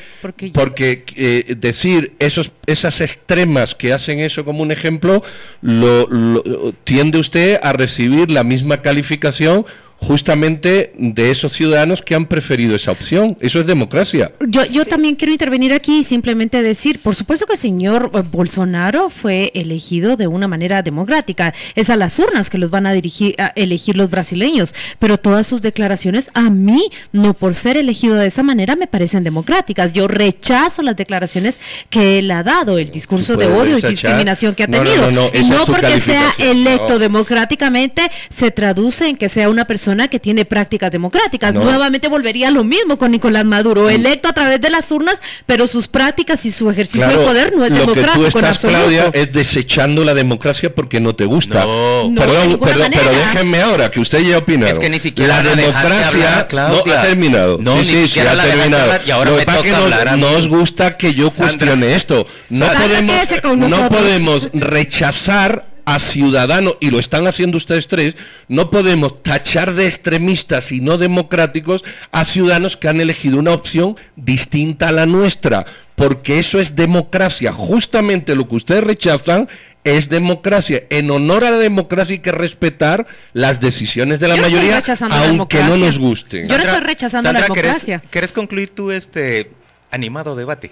porque 0.54 1.04
eh, 1.16 1.56
decir 1.56 2.12
esos 2.20 2.52
esas 2.66 3.00
extremas 3.00 3.74
que 3.74 3.92
hacen 3.92 4.20
eso 4.20 4.44
como 4.44 4.62
un 4.62 4.70
ejemplo, 4.70 5.24
lo, 5.60 6.72
tiende 6.84 7.18
usted 7.18 7.58
a 7.60 7.72
recibir 7.72 8.30
la 8.30 8.44
misma 8.44 8.82
calificación 8.82 9.66
justamente 10.00 10.92
de 10.96 11.30
esos 11.30 11.52
ciudadanos 11.52 12.02
que 12.02 12.14
han 12.14 12.26
preferido 12.26 12.74
esa 12.74 12.90
opción. 12.90 13.36
Eso 13.40 13.60
es 13.60 13.66
democracia. 13.66 14.32
Yo, 14.48 14.64
yo 14.64 14.86
también 14.86 15.14
quiero 15.14 15.32
intervenir 15.32 15.72
aquí 15.72 15.98
y 16.00 16.04
simplemente 16.04 16.62
decir, 16.62 17.00
por 17.00 17.14
supuesto 17.14 17.46
que 17.46 17.52
el 17.52 17.58
señor 17.58 18.10
eh, 18.14 18.22
Bolsonaro 18.30 19.10
fue 19.10 19.52
elegido 19.54 20.16
de 20.16 20.26
una 20.26 20.48
manera 20.48 20.82
democrática. 20.82 21.54
Es 21.74 21.90
a 21.90 21.96
las 21.96 22.18
urnas 22.18 22.48
que 22.48 22.58
los 22.58 22.70
van 22.70 22.86
a 22.86 22.92
dirigir, 22.92 23.34
a 23.38 23.52
elegir 23.56 23.96
los 23.96 24.10
brasileños, 24.10 24.74
pero 24.98 25.18
todas 25.18 25.46
sus 25.46 25.60
declaraciones 25.60 26.30
a 26.32 26.48
mí, 26.48 26.90
no 27.12 27.34
por 27.34 27.54
ser 27.54 27.76
elegido 27.76 28.16
de 28.16 28.26
esa 28.26 28.42
manera, 28.42 28.76
me 28.76 28.86
parecen 28.86 29.22
democráticas. 29.22 29.92
Yo 29.92 30.08
rechazo 30.08 30.82
las 30.82 30.96
declaraciones 30.96 31.60
que 31.90 32.18
él 32.18 32.30
ha 32.30 32.42
dado, 32.42 32.78
el 32.78 32.90
discurso 32.90 33.36
de 33.36 33.46
odio 33.46 33.78
y 33.78 33.82
discriminación 33.82 34.54
que 34.54 34.62
ha 34.64 34.66
tenido. 34.66 35.10
No, 35.10 35.30
no 35.30 35.64
porque 35.66 36.00
sea 36.00 36.32
electo 36.38 36.98
democráticamente 36.98 38.10
se 38.30 38.50
traduce 38.50 39.08
en 39.08 39.16
que 39.16 39.28
sea 39.28 39.50
una 39.50 39.66
persona 39.66 39.89
que 40.08 40.20
tiene 40.20 40.44
prácticas 40.44 40.90
democráticas. 40.90 41.54
Nuevamente 41.54 42.08
volvería 42.08 42.48
a 42.48 42.50
lo 42.50 42.64
mismo 42.64 42.98
con 42.98 43.10
Nicolás 43.10 43.44
Maduro, 43.44 43.84
mm. 43.84 43.90
electo 43.90 44.28
a 44.28 44.32
través 44.32 44.60
de 44.60 44.70
las 44.70 44.90
urnas, 44.90 45.20
pero 45.46 45.66
sus 45.66 45.88
prácticas 45.88 46.44
y 46.46 46.50
su 46.50 46.70
ejercicio 46.70 47.08
de 47.08 47.16
poder 47.16 47.54
no 47.56 47.64
es 47.64 47.72
democrático. 47.72 48.18
Lo 48.18 48.24
que 48.24 48.30
tú 48.30 48.38
estás, 48.38 48.58
Claudia, 48.58 49.10
es 49.12 49.32
desechando 49.32 50.04
la 50.04 50.14
democracia 50.14 50.74
porque 50.74 51.00
no 51.00 51.14
te 51.14 51.24
gusta. 51.24 51.64
No. 51.64 52.12
Perdón, 52.14 52.58
perdón 52.58 52.90
pero 52.92 53.10
déjenme 53.10 53.60
ahora, 53.60 53.90
que 53.90 54.00
usted 54.00 54.20
ya 54.20 54.38
opina. 54.38 54.68
Es 54.68 54.78
que 54.78 54.90
ni 54.90 55.00
siquiera 55.00 55.42
la 55.42 55.54
democracia 55.54 56.48
no 56.52 56.78
ha 56.78 57.02
terminado. 57.02 57.58
No, 57.60 57.82
sí, 57.84 58.08
sí, 58.08 58.20
ha 58.20 58.36
terminado. 58.40 59.00
Y 59.04 59.10
ahora 59.10 59.32
me 59.32 59.44
toca 59.44 60.16
no 60.16 60.30
nos 60.30 60.48
gusta 60.48 60.96
que 60.96 61.14
yo 61.14 61.30
cuestione 61.30 61.94
esto. 61.94 62.26
No 62.48 62.66
podemos, 62.66 63.68
no 63.70 63.88
podemos 63.88 64.48
rechazar 64.52 65.69
a 65.94 65.98
ciudadanos, 65.98 66.76
y 66.78 66.92
lo 66.92 67.00
están 67.00 67.26
haciendo 67.26 67.56
ustedes 67.56 67.88
tres, 67.88 68.14
no 68.46 68.70
podemos 68.70 69.24
tachar 69.24 69.74
de 69.74 69.86
extremistas 69.86 70.70
y 70.70 70.80
no 70.80 70.98
democráticos 70.98 71.82
a 72.12 72.24
ciudadanos 72.24 72.76
que 72.76 72.88
han 72.88 73.00
elegido 73.00 73.38
una 73.38 73.52
opción 73.52 73.96
distinta 74.14 74.90
a 74.90 74.92
la 74.92 75.06
nuestra, 75.06 75.66
porque 75.96 76.38
eso 76.38 76.60
es 76.60 76.76
democracia. 76.76 77.52
Justamente 77.52 78.36
lo 78.36 78.46
que 78.46 78.54
ustedes 78.54 78.84
rechazan 78.84 79.48
es 79.82 80.08
democracia. 80.08 80.84
En 80.90 81.10
honor 81.10 81.44
a 81.44 81.50
la 81.50 81.58
democracia 81.58 82.12
hay 82.12 82.20
que 82.20 82.30
respetar 82.30 83.08
las 83.32 83.58
decisiones 83.58 84.20
de 84.20 84.28
la 84.28 84.36
mayoría, 84.36 84.80
aunque 85.10 85.58
no 85.64 85.76
nos 85.76 85.98
gusten. 85.98 86.48
Yo 86.48 86.56
no 86.56 86.62
estoy 86.62 86.82
rechazando 86.82 87.32
la 87.32 87.42
democracia. 87.42 88.00
¿quieres, 88.10 88.30
concluir 88.30 88.72
tú 88.72 88.92
este 88.92 89.50
animado 89.90 90.36
debate? 90.36 90.70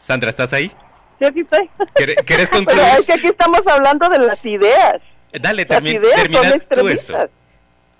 Sandra, 0.00 0.30
¿estás 0.30 0.52
ahí? 0.52 0.70
Sí, 1.18 1.24
aquí 1.24 1.40
estoy. 1.40 1.68
¿Quieres 2.24 2.50
concluir? 2.50 2.80
Pero 2.80 3.00
es 3.00 3.06
que 3.06 3.12
aquí 3.12 3.26
estamos 3.26 3.62
hablando 3.66 4.08
de 4.08 4.18
las 4.18 4.44
ideas. 4.44 5.00
Dale, 5.40 5.66
las 5.68 5.84
ideas 5.84 6.22
son 6.30 6.46
extremistas. 6.46 7.30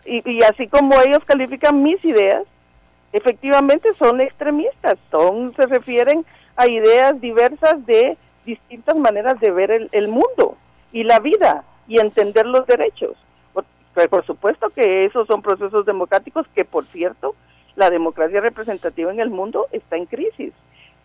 Y, 0.05 0.31
y 0.31 0.43
así 0.43 0.69
como 0.69 1.01
ellos 1.01 1.23
califican 1.27 1.83
mis 1.83 2.03
ideas, 2.05 2.45
efectivamente 3.13 3.89
son 3.99 4.21
extremistas. 4.21 4.99
Son, 5.11 5.55
se 5.55 5.67
refieren 5.67 6.25
a 6.57 6.69
ideas 6.69 7.21
diversas 7.21 7.85
de 7.87 8.17
distintas 8.47 8.97
maneras 8.97 9.39
de 9.41 9.51
ver 9.51 9.71
el, 9.71 9.89
el 9.93 10.09
mundo 10.09 10.57
y 10.93 11.05
la 11.05 11.19
vida 11.19 11.65
y 11.87 12.01
entender 12.01 12.47
los 12.47 12.67
derechos. 12.67 13.17
Por, 13.53 13.65
por 14.09 14.25
supuesto 14.25 14.71
que 14.71 15.05
esos 15.05 15.27
son 15.27 15.43
procesos 15.43 15.85
democráticos 15.85 16.47
que, 16.55 16.65
por 16.65 16.87
cierto, 16.87 17.35
la 17.77 17.91
democracia 17.91 18.41
representativa 18.41 19.13
en 19.13 19.21
el 19.21 19.31
mundo 19.31 19.67
está 19.73 19.97
en 19.97 20.07
crisis 20.07 20.53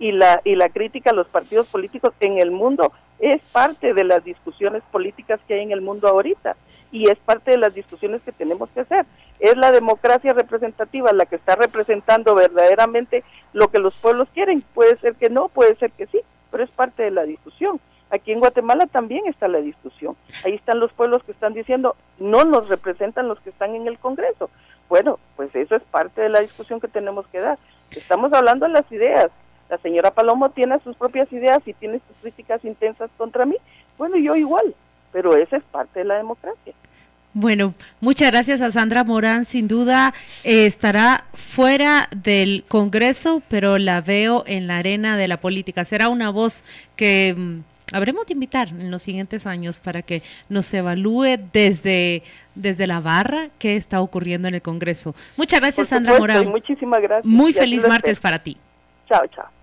y 0.03 0.11
la, 0.11 0.41
y 0.43 0.57
la 0.57 0.67
crítica 0.67 1.11
a 1.11 1.13
los 1.13 1.27
partidos 1.27 1.67
políticos 1.67 2.13
en 2.19 2.37
el 2.37 2.51
mundo 2.51 2.91
es 3.19 3.41
parte 3.53 3.93
de 3.93 4.03
las 4.03 4.21
discusiones 4.25 4.83
políticas 4.91 5.39
que 5.47 5.53
hay 5.53 5.61
en 5.61 5.71
el 5.71 5.79
mundo 5.79 6.09
ahorita 6.09 6.57
y 6.91 7.09
es 7.09 7.17
parte 7.19 7.51
de 7.51 7.57
las 7.57 7.73
discusiones 7.73 8.21
que 8.23 8.33
tenemos 8.33 8.69
que 8.71 8.81
hacer. 8.81 9.05
Es 9.39 9.55
la 9.55 9.71
democracia 9.71 10.33
representativa 10.33 11.13
la 11.13 11.25
que 11.25 11.37
está 11.37 11.55
representando 11.55 12.35
verdaderamente 12.35 13.23
lo 13.53 13.69
que 13.69 13.79
los 13.79 13.95
pueblos 13.95 14.27
quieren. 14.33 14.61
Puede 14.73 14.97
ser 14.97 15.15
que 15.15 15.29
no, 15.29 15.47
puede 15.47 15.73
ser 15.77 15.91
que 15.91 16.05
sí, 16.07 16.19
pero 16.51 16.65
es 16.65 16.71
parte 16.71 17.03
de 17.03 17.11
la 17.11 17.23
discusión. 17.23 17.79
Aquí 18.09 18.33
en 18.33 18.41
Guatemala 18.41 18.85
también 18.87 19.25
está 19.27 19.47
la 19.47 19.59
discusión. 19.59 20.17
Ahí 20.43 20.55
están 20.55 20.81
los 20.81 20.91
pueblos 20.91 21.23
que 21.23 21.31
están 21.31 21.53
diciendo, 21.53 21.95
no 22.19 22.43
nos 22.43 22.67
representan 22.67 23.29
los 23.29 23.39
que 23.39 23.51
están 23.51 23.73
en 23.73 23.87
el 23.87 23.97
Congreso. 23.99 24.49
Bueno, 24.89 25.17
pues 25.37 25.55
eso 25.55 25.77
es 25.77 25.83
parte 25.83 26.19
de 26.19 26.29
la 26.29 26.41
discusión 26.41 26.81
que 26.81 26.89
tenemos 26.89 27.25
que 27.27 27.39
dar. 27.39 27.57
Estamos 27.89 28.33
hablando 28.33 28.65
de 28.65 28.73
las 28.73 28.91
ideas, 28.91 29.31
la 29.73 29.79
señora 29.79 30.11
Palomo 30.11 30.51
tiene 30.51 30.79
sus 30.83 30.95
propias 30.95 31.31
ideas 31.33 31.59
y 31.65 31.73
tiene 31.73 31.99
sus 32.07 32.15
críticas 32.21 32.63
intensas 32.63 33.09
contra 33.17 33.43
mí. 33.43 33.55
Bueno, 33.97 34.17
yo 34.17 34.35
igual, 34.35 34.75
pero 35.11 35.35
esa 35.35 35.57
es 35.57 35.63
parte 35.63 35.99
de 35.99 36.05
la 36.05 36.17
democracia. 36.17 36.73
Bueno, 37.33 37.73
muchas 37.99 38.29
gracias 38.29 38.61
a 38.61 38.71
Sandra 38.71 39.03
Morán. 39.03 39.45
Sin 39.45 39.67
duda 39.67 40.13
eh, 40.43 40.67
estará 40.67 41.25
fuera 41.33 42.07
del 42.15 42.65
Congreso, 42.67 43.41
pero 43.49 43.79
la 43.79 44.01
veo 44.01 44.43
en 44.45 44.67
la 44.67 44.77
arena 44.77 45.17
de 45.17 45.27
la 45.27 45.37
política. 45.37 45.85
Será 45.85 46.07
una 46.09 46.29
voz 46.29 46.63
que 46.95 47.33
mm, 47.35 47.95
habremos 47.95 48.27
de 48.27 48.33
invitar 48.33 48.67
en 48.67 48.91
los 48.91 49.01
siguientes 49.01 49.47
años 49.47 49.79
para 49.79 50.03
que 50.03 50.21
nos 50.49 50.71
evalúe 50.71 51.39
desde, 51.51 52.21
desde 52.53 52.85
la 52.85 52.99
barra 52.99 53.49
qué 53.57 53.75
está 53.75 54.01
ocurriendo 54.01 54.47
en 54.47 54.53
el 54.53 54.61
Congreso. 54.61 55.15
Muchas 55.35 55.59
gracias, 55.59 55.87
Sandra 55.87 56.19
Morán. 56.19 56.47
Muchísimas 56.47 57.01
gracias. 57.01 57.25
Muy 57.25 57.53
feliz 57.53 57.87
martes 57.87 58.19
para 58.19 58.37
ti. 58.37 58.55
Chao, 59.09 59.25
chao. 59.33 59.62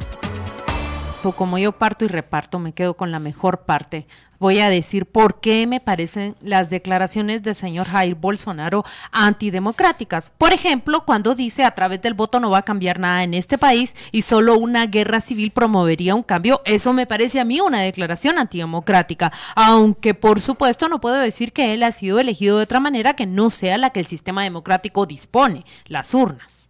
Como 1.21 1.57
yo 1.59 1.71
parto 1.71 2.05
y 2.05 2.07
reparto, 2.07 2.57
me 2.57 2.73
quedo 2.73 2.95
con 2.95 3.11
la 3.11 3.19
mejor 3.19 3.61
parte 3.61 4.07
voy 4.41 4.59
a 4.59 4.71
decir 4.71 5.05
por 5.05 5.39
qué 5.39 5.67
me 5.67 5.79
parecen 5.79 6.35
las 6.41 6.71
declaraciones 6.71 7.43
del 7.43 7.53
señor 7.53 7.85
Jair 7.85 8.15
Bolsonaro 8.15 8.83
antidemocráticas. 9.11 10.31
Por 10.35 10.51
ejemplo, 10.51 11.05
cuando 11.05 11.35
dice 11.35 11.63
a 11.63 11.75
través 11.75 12.01
del 12.01 12.15
voto 12.15 12.39
no 12.39 12.49
va 12.49 12.57
a 12.57 12.65
cambiar 12.65 12.99
nada 12.99 13.23
en 13.23 13.35
este 13.35 13.59
país 13.59 13.95
y 14.11 14.23
solo 14.23 14.57
una 14.57 14.87
guerra 14.87 15.21
civil 15.21 15.51
promovería 15.51 16.15
un 16.15 16.23
cambio, 16.23 16.61
eso 16.65 16.91
me 16.91 17.05
parece 17.05 17.39
a 17.39 17.45
mí 17.45 17.61
una 17.61 17.81
declaración 17.81 18.39
antidemocrática, 18.39 19.31
aunque 19.55 20.15
por 20.15 20.41
supuesto 20.41 20.89
no 20.89 20.99
puedo 20.99 21.17
decir 21.17 21.53
que 21.53 21.75
él 21.75 21.83
ha 21.83 21.91
sido 21.91 22.17
elegido 22.17 22.57
de 22.57 22.63
otra 22.63 22.79
manera 22.79 23.13
que 23.15 23.27
no 23.27 23.51
sea 23.51 23.77
la 23.77 23.91
que 23.91 23.99
el 23.99 24.07
sistema 24.07 24.41
democrático 24.41 25.05
dispone, 25.05 25.65
las 25.85 26.15
urnas. 26.15 26.67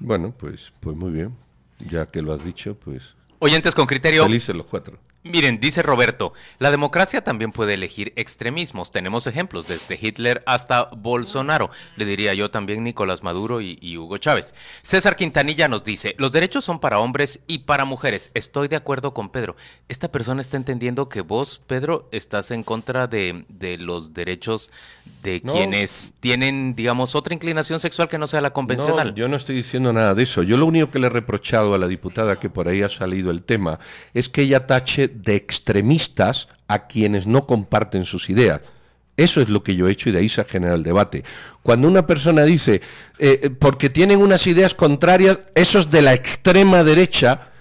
Bueno, 0.00 0.34
pues, 0.36 0.72
pues 0.80 0.96
muy 0.96 1.12
bien, 1.12 1.36
ya 1.88 2.06
que 2.06 2.20
lo 2.20 2.32
has 2.32 2.44
dicho, 2.44 2.74
pues... 2.74 3.14
Oyentes 3.44 3.74
con 3.74 3.84
criterio. 3.84 4.24
Felices 4.24 4.56
los 4.56 4.64
cuatro. 4.64 4.96
Miren, 5.26 5.58
dice 5.58 5.82
Roberto, 5.82 6.34
la 6.58 6.70
democracia 6.70 7.24
también 7.24 7.50
puede 7.50 7.72
elegir 7.72 8.12
extremismos. 8.14 8.90
Tenemos 8.90 9.26
ejemplos 9.26 9.66
desde 9.66 9.98
Hitler 9.98 10.42
hasta 10.44 10.90
Bolsonaro. 10.94 11.70
Le 11.96 12.04
diría 12.04 12.34
yo 12.34 12.50
también 12.50 12.84
Nicolás 12.84 13.22
Maduro 13.22 13.62
y, 13.62 13.96
Hugo 13.96 14.18
Chávez. 14.18 14.54
César 14.82 15.16
Quintanilla 15.16 15.66
nos 15.66 15.82
dice, 15.82 16.14
los 16.18 16.30
derechos 16.30 16.66
son 16.66 16.78
para 16.78 16.98
hombres 16.98 17.40
y 17.46 17.60
para 17.60 17.86
mujeres. 17.86 18.32
Estoy 18.34 18.68
de 18.68 18.76
acuerdo 18.76 19.14
con 19.14 19.30
Pedro. 19.30 19.56
Esta 19.88 20.12
persona 20.12 20.42
está 20.42 20.58
entendiendo 20.58 21.08
que 21.08 21.22
vos, 21.22 21.62
Pedro, 21.66 22.06
estás 22.12 22.50
en 22.50 22.62
contra 22.62 23.06
de, 23.06 23.46
los 23.80 24.12
derechos 24.12 24.70
de 25.22 25.40
quienes 25.40 26.12
tienen, 26.20 26.74
digamos, 26.76 27.14
otra 27.14 27.32
inclinación 27.32 27.80
sexual 27.80 28.08
que 28.08 28.18
no 28.18 28.26
sea 28.26 28.42
la 28.42 28.52
convencional. 28.52 29.08
No, 29.08 29.14
yo 29.14 29.28
no 29.28 29.36
estoy 29.36 29.56
diciendo 29.56 29.90
nada 29.90 30.14
de 30.14 30.22
eso. 30.22 30.42
Yo 30.42 30.58
lo 30.58 30.66
único 30.66 30.90
que 30.90 30.98
le 30.98 31.06
he 31.06 31.10
reprochado 31.10 31.72
a 31.72 31.78
la 31.78 31.86
diputada 31.86 32.38
que 32.38 32.50
por 32.50 32.68
ahí 32.68 32.82
ha 32.82 32.90
salido 32.90 33.30
el 33.30 33.42
tema 33.42 33.78
es 34.12 34.28
que 34.28 34.42
ella 34.42 34.66
tache 34.66 35.13
de 35.14 35.36
extremistas 35.36 36.48
a 36.68 36.86
quienes 36.86 37.26
no 37.26 37.46
comparten 37.46 38.04
sus 38.04 38.30
ideas. 38.30 38.60
Eso 39.16 39.40
es 39.40 39.48
lo 39.48 39.62
que 39.62 39.76
yo 39.76 39.86
he 39.86 39.92
hecho 39.92 40.08
y 40.08 40.12
de 40.12 40.18
ahí 40.18 40.28
se 40.28 40.44
genera 40.44 40.74
el 40.74 40.82
debate. 40.82 41.22
Cuando 41.62 41.86
una 41.86 42.06
persona 42.06 42.42
dice, 42.44 42.80
eh, 43.18 43.40
eh, 43.42 43.50
porque 43.50 43.88
tienen 43.88 44.20
unas 44.20 44.46
ideas 44.46 44.74
contrarias, 44.74 45.38
esos 45.54 45.90
de 45.90 46.02
la 46.02 46.14
extrema 46.14 46.82
derecha, 46.82 47.52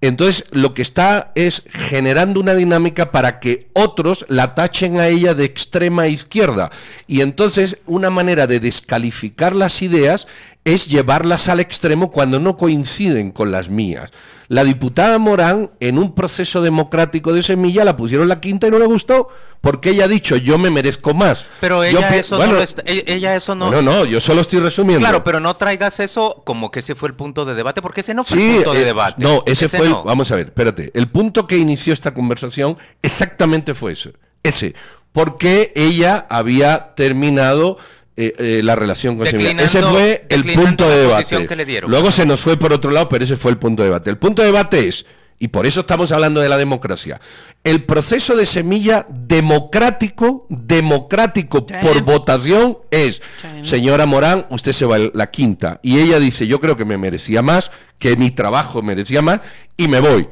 entonces 0.00 0.44
lo 0.50 0.74
que 0.74 0.82
está 0.82 1.30
es 1.34 1.62
generando 1.68 2.40
una 2.40 2.54
dinámica 2.54 3.12
para 3.12 3.38
que 3.38 3.68
otros 3.74 4.24
la 4.28 4.54
tachen 4.54 4.98
a 4.98 5.08
ella 5.08 5.34
de 5.34 5.44
extrema 5.44 6.08
izquierda. 6.08 6.70
Y 7.06 7.20
entonces 7.20 7.78
una 7.86 8.10
manera 8.10 8.46
de 8.46 8.60
descalificar 8.60 9.54
las 9.54 9.82
ideas 9.82 10.26
es 10.64 10.86
llevarlas 10.86 11.48
al 11.48 11.60
extremo 11.60 12.10
cuando 12.10 12.38
no 12.38 12.56
coinciden 12.56 13.30
con 13.32 13.50
las 13.50 13.68
mías. 13.68 14.10
La 14.48 14.64
diputada 14.64 15.16
Morán, 15.18 15.70
en 15.78 15.96
un 15.96 16.12
proceso 16.12 16.60
democrático 16.60 17.32
de 17.32 17.42
semilla, 17.42 17.84
la 17.84 17.94
pusieron 17.94 18.26
la 18.26 18.40
quinta 18.40 18.66
y 18.66 18.70
no 18.72 18.80
le 18.80 18.86
gustó, 18.86 19.28
porque 19.60 19.90
ella 19.90 20.06
ha 20.06 20.08
dicho, 20.08 20.36
yo 20.36 20.58
me 20.58 20.70
merezco 20.70 21.14
más. 21.14 21.46
Pero 21.60 21.84
ella, 21.84 22.16
eso, 22.16 22.36
no 22.44 22.58
e-, 22.58 23.04
ella 23.06 23.36
eso 23.36 23.54
no... 23.54 23.70
No, 23.70 23.80
no, 23.80 24.04
yo 24.04 24.20
solo 24.20 24.40
estoy 24.40 24.58
resumiendo. 24.58 25.06
Claro, 25.06 25.22
pero 25.22 25.38
no 25.38 25.54
traigas 25.54 26.00
eso 26.00 26.42
como 26.44 26.72
que 26.72 26.80
ese 26.80 26.96
fue 26.96 27.08
el 27.08 27.14
punto 27.14 27.44
de 27.44 27.54
debate, 27.54 27.80
porque 27.80 28.00
ese 28.00 28.12
no 28.12 28.24
fue 28.24 28.38
el 28.38 28.54
punto 28.56 28.74
de 28.74 28.82
eh, 28.82 28.86
debate. 28.86 29.22
No, 29.22 29.44
ese, 29.46 29.68
fue 29.68 29.86
el... 29.86 29.94
Vamos 30.04 30.32
a 30.32 30.36
ver, 30.36 30.46
espérate. 30.46 30.90
El 30.94 31.08
punto 31.08 31.46
que 31.46 31.56
inició 31.56 31.92
esta 31.92 32.12
conversación 32.12 32.76
exactamente 33.02 33.72
fue 33.72 33.92
eso. 33.92 34.10
Ese. 34.42 34.74
Porque 35.12 35.72
ella 35.76 36.26
había 36.28 36.94
terminado 36.96 37.78
eh, 38.16 38.32
eh, 38.38 38.60
la 38.62 38.76
relación 38.76 39.16
con 39.16 39.26
Semilla. 39.26 39.50
Declinando- 39.50 39.64
Ese 39.64 39.82
fue 39.82 40.26
el 40.28 40.44
punto 40.52 40.88
de 40.88 41.00
debate. 41.00 41.46
que 41.46 41.56
le 41.56 41.64
dieron. 41.64 41.90
Luego 41.90 42.10
se 42.10 42.26
nos 42.26 42.40
fue 42.40 42.56
por 42.58 42.72
otro 42.72 42.90
lado, 42.90 43.08
pero 43.08 43.24
ese 43.24 43.36
fue 43.36 43.50
el 43.50 43.58
punto 43.58 43.82
de 43.82 43.88
debate. 43.88 44.10
El 44.10 44.18
punto 44.18 44.42
de 44.42 44.46
debate 44.46 44.88
es, 44.88 45.06
y 45.38 45.48
por 45.48 45.64
eso 45.66 45.80
estamos 45.80 46.12
hablando 46.12 46.40
de 46.40 46.48
la 46.50 46.58
democracia, 46.58 47.20
el 47.64 47.84
proceso 47.84 48.36
de 48.36 48.44
semilla 48.44 49.06
democrático, 49.08 50.46
democrático 50.50 51.64
Sí. 51.68 51.74
por 51.80 52.02
votación 52.02 52.78
es, 52.90 53.22
Sí. 53.40 53.48
señora 53.68 54.06
Morán, 54.06 54.46
usted 54.50 54.72
se 54.72 54.84
va 54.86 54.98
la 55.12 55.30
quinta. 55.30 55.78
Y 55.82 55.98
ella 56.00 56.18
dice, 56.18 56.46
yo 56.46 56.58
creo 56.60 56.76
que 56.76 56.84
me 56.84 56.98
merecía 56.98 57.42
más, 57.42 57.70
que 57.98 58.16
mi 58.16 58.30
trabajo 58.30 58.82
merecía 58.82 59.22
más, 59.22 59.40
y 59.76 59.88
me 59.88 60.00
voy. 60.00 60.28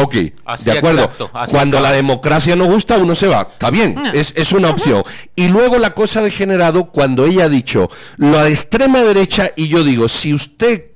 Ok, 0.00 0.14
Así, 0.44 0.64
de 0.64 0.78
acuerdo. 0.78 1.02
exacto, 1.02 1.30
así 1.34 1.50
Cuando 1.52 1.80
la 1.80 1.90
democracia 1.92 2.54
no 2.54 2.66
gusta, 2.66 2.96
uno 2.98 3.14
se 3.16 3.26
va. 3.26 3.48
Está 3.52 3.70
bien, 3.70 3.94
No. 3.96 4.12
es, 4.12 4.32
es 4.36 4.52
una 4.52 4.70
opción. 4.70 5.02
Y 5.34 5.48
luego 5.48 5.78
la 5.78 5.92
cosa 5.94 6.20
ha 6.20 6.22
degenerado 6.22 6.90
cuando 6.90 7.24
ella 7.26 7.44
ha 7.44 7.48
dicho 7.48 7.90
lo 8.16 8.38
de 8.42 8.50
extrema 8.50 9.00
derecha 9.02 9.50
y 9.56 9.68
yo 9.68 9.82
digo, 9.82 10.08
si 10.08 10.32
usted, 10.32 10.92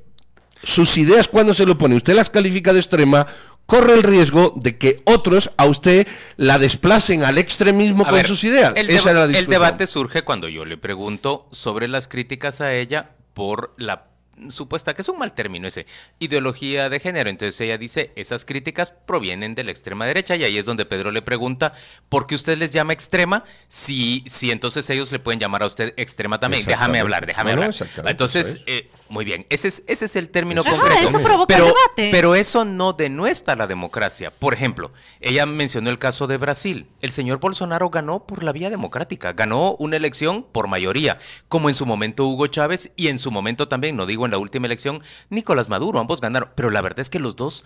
sus 0.62 0.97
ideas 0.99 1.27
cuando 1.27 1.53
se 1.53 1.67
lo 1.67 1.77
pone, 1.77 1.97
usted 1.97 2.15
las 2.15 2.31
califica 2.31 2.73
de 2.73 2.79
extrema, 2.79 3.27
corre 3.67 3.95
el 3.95 4.03
riesgo 4.05 4.53
de 4.57 4.79
que 4.79 5.03
otros 5.05 5.51
a 5.57 5.65
usted 5.67 6.07
la 6.37 6.59
desplacen 6.59 7.25
al 7.25 7.38
extremismo 7.38 8.05
A 8.05 8.07
con 8.07 8.15
ver, 8.15 8.27
sus 8.29 8.45
ideas. 8.45 8.73
El, 8.77 8.88
Esa 8.91 9.11
deba- 9.11 9.11
era 9.11 9.27
la 9.27 9.38
el 9.38 9.47
debate 9.47 9.87
surge 9.88 10.23
cuando 10.23 10.49
yo 10.49 10.65
le 10.65 10.77
pregunto 10.77 11.49
sobre 11.51 11.88
las 11.88 12.07
críticas 12.07 12.61
a 12.61 12.73
ella 12.75 13.11
por 13.35 13.73
la 13.79 14.05
supuesta, 14.49 14.95
que 14.95 15.03
es 15.03 15.09
un 15.09 15.18
mal 15.18 15.33
término 15.33 15.68
ese, 15.68 15.87
ideología 16.18 16.88
de 16.88 17.01
género. 17.01 17.31
Entonces 17.31 17.61
ella 17.61 17.79
dice, 17.79 18.12
esas 18.16 18.45
críticas 18.45 18.90
provienen 18.90 19.55
de 19.55 19.64
la 19.64 19.71
extrema 19.71 20.07
derecha 20.07 20.37
y 20.37 20.45
ahí 20.45 20.59
es 20.59 20.64
donde 20.64 20.85
Pedro 20.85 21.11
le 21.11 21.23
pregunta, 21.23 21.75
¿por 22.09 22.27
qué 22.27 22.35
usted 22.35 22.57
les 22.59 22.73
llama 22.73 22.92
extrema? 22.92 23.45
Si, 23.68 24.25
si 24.27 24.51
entonces 24.51 24.88
ellos 24.90 25.12
le 25.12 25.18
pueden 25.18 25.38
llamar 25.38 25.62
a 25.62 25.66
usted 25.66 25.95
extrema 25.97 26.40
también. 26.40 26.64
Déjame 26.64 27.01
hablar, 27.01 27.27
déjame 27.27 27.53
hablar. 27.53 27.75
Entonces, 28.07 28.61
eh, 28.66 28.90
muy 29.09 29.25
bien, 29.25 29.47
ese 29.49 29.68
es, 29.68 29.83
ese 29.87 30.07
es 30.07 30.16
el 30.16 30.29
término 30.31 30.62
Ajá, 30.62 30.71
concreto. 30.71 31.09
eso 31.09 31.21
provoca 31.21 31.55
pero, 31.55 31.66
debate. 31.66 32.11
Pero 32.11 32.35
eso 32.35 32.64
no 32.64 32.92
denuestra 32.92 33.57
la 33.57 33.66
democracia. 33.66 34.31
Por 34.31 34.55
ejemplo, 34.55 34.92
ella 35.21 35.47
mencionó 35.47 35.90
el 35.90 35.99
caso 35.99 36.27
de 36.27 36.37
Brasil. 36.37 36.87
El 37.01 37.12
señor 37.12 37.38
Bolsonaro 37.38 37.90
ganó 37.90 38.27
por 38.27 38.42
la 38.42 38.53
vía 38.53 38.71
democrática, 38.71 39.33
ganó 39.33 39.77
una 39.79 39.97
elección 39.97 40.45
por 40.51 40.68
mayoría, 40.68 41.18
como 41.49 41.68
en 41.68 41.75
su 41.75 41.87
momento 41.87 42.27
Hugo 42.27 42.47
Chávez 42.47 42.92
y 42.97 43.09
en 43.09 43.18
su 43.18 43.31
momento 43.31 43.68
también, 43.68 43.97
no 43.97 44.07
digo 44.07 44.22
en 44.27 44.33
la 44.33 44.39
última 44.39 44.67
elección, 44.67 45.03
Nicolás 45.31 45.69
Maduro, 45.69 45.99
ambos 46.01 46.21
ganaron. 46.21 46.51
Pero 46.55 46.71
la 46.71 46.81
verdad 46.81 47.01
es 47.01 47.11
que 47.11 47.19
los 47.19 47.37
dos, 47.37 47.65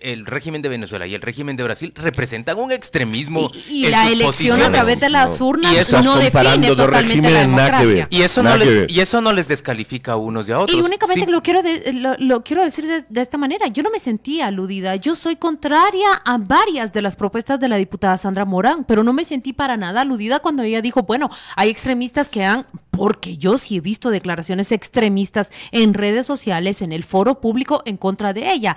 el 0.00 0.26
régimen 0.26 0.62
de 0.62 0.68
Venezuela 0.68 1.06
y 1.06 1.14
el 1.14 1.22
régimen 1.22 1.56
de 1.56 1.62
Brasil, 1.64 1.92
representan 1.96 2.58
un 2.58 2.72
extremismo. 2.72 3.50
Y, 3.68 3.82
y 3.82 3.84
en 3.86 3.90
la 3.92 4.04
sus 4.04 4.12
elección 4.12 4.62
a 4.62 4.70
través 4.70 5.00
de 5.00 5.08
las 5.08 5.40
No. 5.40 5.46
urnas 5.46 5.72
Y 5.72 5.76
eso- 5.76 6.02
no 6.02 6.16
define 6.18 6.68
dos 6.68 6.76
totalmente 6.76 7.30
la 7.30 7.40
democracia. 7.40 8.06
Y 8.10 8.22
eso, 8.22 8.42
no 8.42 8.56
les, 8.56 8.90
y 8.90 9.00
eso 9.00 9.20
no 9.20 9.32
les 9.32 9.48
descalifica 9.48 10.12
a 10.12 10.16
unos 10.16 10.48
y 10.48 10.52
a 10.52 10.58
otros. 10.60 10.78
Y 10.78 10.82
únicamente 10.82 11.26
Sí. 11.26 11.30
lo 11.30 11.42
quiero 11.42 11.62
de- 11.62 11.92
lo, 11.94 12.14
lo 12.18 12.42
quiero 12.44 12.62
decir 12.62 12.86
de, 12.86 13.04
de 13.08 13.20
esta 13.20 13.38
manera. 13.38 13.66
Yo 13.68 13.82
no 13.82 13.90
me 13.90 13.98
sentí 14.00 14.40
aludida. 14.40 14.96
Yo 14.96 15.14
soy 15.14 15.36
contraria 15.36 16.12
a 16.24 16.38
varias 16.38 16.92
de 16.92 17.02
las 17.02 17.16
propuestas 17.16 17.58
de 17.60 17.68
la 17.68 17.76
diputada 17.76 18.16
Sandra 18.18 18.44
Morán, 18.44 18.84
pero 18.84 19.02
no 19.02 19.12
me 19.12 19.24
sentí 19.24 19.52
para 19.52 19.76
nada 19.76 20.02
aludida 20.02 20.40
cuando 20.40 20.62
ella 20.62 20.82
dijo, 20.82 21.02
bueno, 21.02 21.30
hay 21.56 21.70
extremistas 21.70 22.28
que 22.28 22.44
han, 22.44 22.66
porque 22.90 23.36
yo 23.36 23.58
sí 23.58 23.76
he 23.76 23.80
visto 23.80 24.10
declaraciones 24.10 24.72
extremistas 24.72 25.50
en 25.70 25.91
redes 25.94 26.26
sociales, 26.26 26.82
en 26.82 26.92
el 26.92 27.04
foro 27.04 27.40
público 27.40 27.82
en 27.84 27.96
contra 27.96 28.32
de 28.32 28.52
ella. 28.52 28.76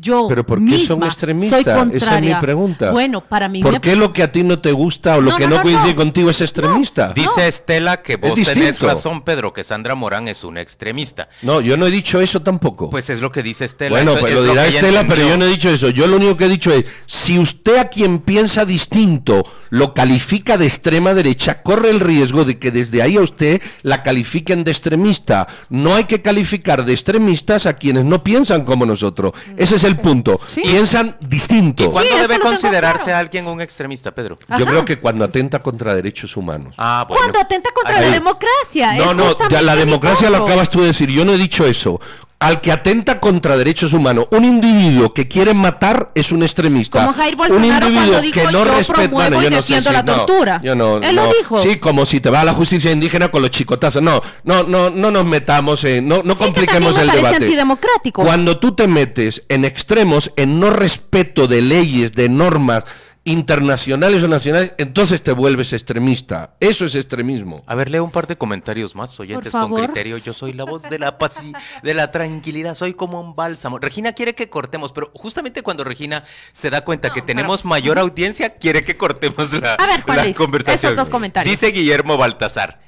Yo 0.00 0.26
Pero 0.28 0.44
¿por 0.44 0.58
qué 0.58 0.64
misma 0.64 0.86
son 0.96 1.02
extremistas? 1.04 1.62
soy 1.62 1.64
contraria. 1.72 1.96
Esa 1.96 2.18
es 2.18 2.22
mi 2.36 2.40
pregunta. 2.40 2.90
Bueno, 2.90 3.20
para 3.20 3.48
mí 3.48 3.62
¿Por 3.62 3.74
me- 3.74 3.80
qué 3.80 3.94
lo 3.94 4.12
que 4.12 4.24
a 4.24 4.32
ti 4.32 4.42
no 4.42 4.58
te 4.58 4.72
gusta 4.72 5.16
o 5.16 5.20
lo 5.20 5.30
No, 5.30 5.36
que 5.36 5.46
no, 5.46 5.62
coincide 5.62 5.90
no. 5.90 5.96
contigo 5.96 6.30
es 6.30 6.40
extremista? 6.40 7.12
Dice 7.14 7.46
Estela 7.46 8.02
que 8.02 8.16
vos 8.16 8.34
tenés 8.34 8.52
distinto. 8.52 8.86
razón, 8.88 9.22
Pedro, 9.22 9.52
que 9.52 9.62
Sandra 9.62 9.94
Morán 9.94 10.26
es 10.26 10.42
una 10.42 10.60
extremista. 10.60 11.28
No, 11.42 11.60
yo 11.60 11.76
no 11.76 11.86
he 11.86 11.92
dicho 11.92 12.20
eso 12.20 12.42
tampoco. 12.42 12.90
Pues 12.90 13.10
es 13.10 13.20
lo 13.20 13.30
que 13.30 13.44
dice 13.44 13.64
Estela. 13.64 13.90
bueno, 13.90 14.12
eso 14.12 14.20
pues 14.22 14.32
es 14.32 14.38
lo 14.40 14.44
dirá 14.44 14.66
Estela, 14.66 15.06
pero 15.06 15.22
yo 15.28 15.36
no 15.36 15.44
he 15.44 15.48
dicho 15.48 15.70
eso. 15.70 15.88
Yo 15.90 16.08
lo 16.08 16.16
único 16.16 16.36
que 16.36 16.46
he 16.46 16.48
dicho 16.48 16.72
es, 16.72 16.84
si 17.06 17.38
usted 17.38 17.76
a 17.76 17.84
quien 17.88 18.18
piensa 18.18 18.64
distinto 18.64 19.44
lo 19.70 19.94
califica 19.94 20.58
de 20.58 20.66
extrema 20.66 21.14
derecha, 21.14 21.62
corre 21.62 21.90
el 21.90 22.00
riesgo 22.00 22.44
de 22.44 22.58
que 22.58 22.72
desde 22.72 23.02
ahí 23.02 23.16
a 23.18 23.20
usted 23.20 23.62
la 23.82 24.02
califiquen 24.02 24.64
de 24.64 24.72
extremista. 24.72 25.46
No 25.70 25.94
hay 25.94 26.04
que 26.04 26.22
calificar 26.22 26.84
de 26.84 26.92
extremistas 26.92 27.66
a 27.66 27.74
quienes 27.74 28.04
no 28.04 28.24
piensan 28.24 28.64
como 28.64 28.84
nosotros. 28.84 29.32
Ese 29.56 29.75
es 29.76 29.84
el 29.84 29.96
punto. 29.98 30.38
Sí. 30.48 30.62
Piensan 30.62 31.16
distinto. 31.20 31.84
¿Y 31.84 31.86
cuándo 31.88 32.14
Sí, 32.14 32.20
debe 32.20 32.38
considerarse 32.40 33.04
claro. 33.04 33.16
a 33.16 33.20
alguien 33.20 33.46
un 33.46 33.60
extremista, 33.60 34.10
Pedro? 34.12 34.38
Yo 34.58 34.66
creo 34.66 34.84
que 34.84 34.98
cuando 34.98 35.24
atenta 35.24 35.60
contra 35.62 35.94
derechos 35.94 36.36
humanos. 36.36 36.74
Ah, 36.78 37.04
bueno. 37.08 37.20
Cuando 37.22 37.38
atenta 37.40 37.70
contra 37.72 37.98
Ahí- 37.98 38.06
la 38.06 38.12
democracia. 38.12 38.92
No, 38.94 39.10
es 39.10 39.16
no, 39.16 39.48
ya 39.48 39.62
la 39.62 39.76
democracia 39.76 40.30
lo 40.30 40.38
acabas 40.38 40.68
tú 40.70 40.80
de 40.80 40.88
decir, 40.88 41.08
yo 41.10 41.24
no 41.24 41.32
he 41.32 41.38
dicho 41.38 41.64
eso. 41.66 42.00
Al 42.38 42.60
que 42.60 42.70
atenta 42.70 43.18
contra 43.18 43.56
derechos 43.56 43.94
humanos, 43.94 44.26
un 44.30 44.44
individuo 44.44 45.14
que 45.14 45.26
quiere 45.26 45.54
matar 45.54 46.10
es 46.14 46.32
un 46.32 46.42
extremista. 46.42 47.00
Como 47.00 47.14
Jair 47.14 47.32
un 47.34 47.38
Bolsonaro 47.38 47.86
individuo 47.86 48.10
cuando 48.12 48.20
dijo, 48.20 48.34
que 48.40 48.44
no 48.44 48.50
"Yo 48.52 48.64
respeta, 48.76 49.08
bueno, 49.08 49.42
yo 49.42 49.50
no 49.50 49.62
sé 49.62 49.80
si- 49.82 49.90
la 49.90 50.02
no, 50.02 50.14
tortura". 50.16 50.60
yo 50.62 50.74
no, 50.76 50.98
Él 50.98 51.16
lo 51.16 51.32
dijo. 51.32 51.62
Sí, 51.62 51.76
como 51.76 52.04
si 52.04 52.20
te 52.20 52.28
va 52.28 52.42
a 52.42 52.44
la 52.44 52.52
justicia 52.52 52.92
indígena 52.92 53.30
con 53.30 53.40
los 53.40 53.50
chicotazos. 53.50 54.02
No, 54.02 54.20
no, 54.44 54.62
no, 54.64 54.90
no 54.90 55.10
nos 55.10 55.24
metamos 55.24 55.82
en, 55.84 56.06
no, 56.06 56.22
no 56.22 56.34
Sí, 56.34 56.40
que 56.40 56.44
compliquemos 56.44 56.94
también 56.94 57.06
me 57.06 57.12
el 57.12 57.16
debate. 57.22 57.44
antidemocrático. 57.46 58.22
Cuando 58.22 58.58
tú 58.58 58.72
te 58.74 58.86
metes 58.86 59.42
en 59.48 59.64
extremos, 59.64 60.30
en 60.36 60.60
no 60.60 60.68
respeto 60.68 61.46
de 61.46 61.62
leyes, 61.62 62.12
de 62.12 62.28
normas 62.28 62.84
internacionales 63.26 64.22
o 64.22 64.28
nacionales, 64.28 64.72
entonces 64.78 65.20
te 65.20 65.32
vuelves 65.32 65.72
extremista. 65.72 66.54
Eso 66.60 66.84
es 66.84 66.94
extremismo. 66.94 67.60
A 67.66 67.74
ver, 67.74 67.90
leo 67.90 68.04
un 68.04 68.12
par 68.12 68.28
de 68.28 68.36
comentarios 68.36 68.94
más, 68.94 69.18
oyentes 69.18 69.52
con 69.52 69.74
criterio. 69.74 70.16
Yo 70.16 70.32
soy 70.32 70.52
la 70.52 70.64
voz 70.64 70.84
de 70.84 70.98
la 71.00 71.18
paz 71.18 71.44
y 71.44 71.52
de 71.82 71.92
la 71.94 72.12
tranquilidad, 72.12 72.76
soy 72.76 72.94
como 72.94 73.20
un 73.20 73.34
bálsamo. 73.34 73.78
Regina 73.80 74.12
quiere 74.12 74.36
que 74.36 74.48
cortemos, 74.48 74.92
pero 74.92 75.10
justamente 75.12 75.62
cuando 75.64 75.82
Regina 75.82 76.22
se 76.52 76.70
da 76.70 76.82
cuenta 76.84 77.10
que 77.12 77.20
tenemos 77.20 77.64
mayor 77.64 77.98
audiencia, 77.98 78.54
quiere 78.54 78.84
que 78.84 78.96
cortemos 78.96 79.52
la, 79.54 79.74
A 79.74 79.86
ver, 79.86 80.02
Juan 80.02 80.16
la 80.18 80.24
Luis, 80.24 80.36
conversación. 80.36 80.92
esos 80.92 81.04
dos 81.04 81.10
comentarios. 81.10 81.50
Dice 81.60 81.72
Guillermo 81.72 82.16
Baltasar. 82.16 82.78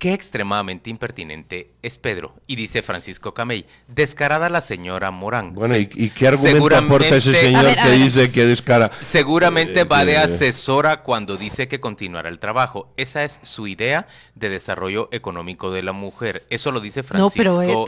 Qué 0.00 0.14
extremadamente 0.14 0.88
impertinente 0.88 1.72
es 1.82 1.98
Pedro. 1.98 2.34
Y 2.46 2.56
dice 2.56 2.80
Francisco 2.80 3.34
Camey, 3.34 3.66
descarada 3.86 4.48
la 4.48 4.62
señora 4.62 5.10
Morán. 5.10 5.52
Bueno, 5.52 5.76
¿y, 5.76 5.90
y 5.92 6.08
qué 6.08 6.28
argumento 6.28 6.74
aporta 6.74 7.16
ese 7.16 7.34
señor 7.34 7.66
A 7.66 7.68
ver, 7.68 7.78
a 7.78 7.84
que 7.84 7.90
dice 7.90 8.32
que 8.32 8.46
descara? 8.46 8.90
Seguramente 9.02 9.80
Eh, 9.80 9.84
va 9.84 10.06
de 10.06 10.12
eh, 10.12 10.16
asesora 10.16 11.02
cuando 11.02 11.36
dice 11.36 11.68
que 11.68 11.80
continuará 11.80 12.30
el 12.30 12.38
trabajo. 12.38 12.94
Esa 12.96 13.24
es 13.24 13.40
su 13.42 13.66
idea 13.66 14.08
de 14.34 14.48
desarrollo 14.48 15.10
económico 15.12 15.70
de 15.70 15.82
la 15.82 15.92
mujer. 15.92 16.46
Eso 16.48 16.72
lo 16.72 16.80
dice 16.80 17.02
No, 17.02 17.28
Francisco 17.28 17.84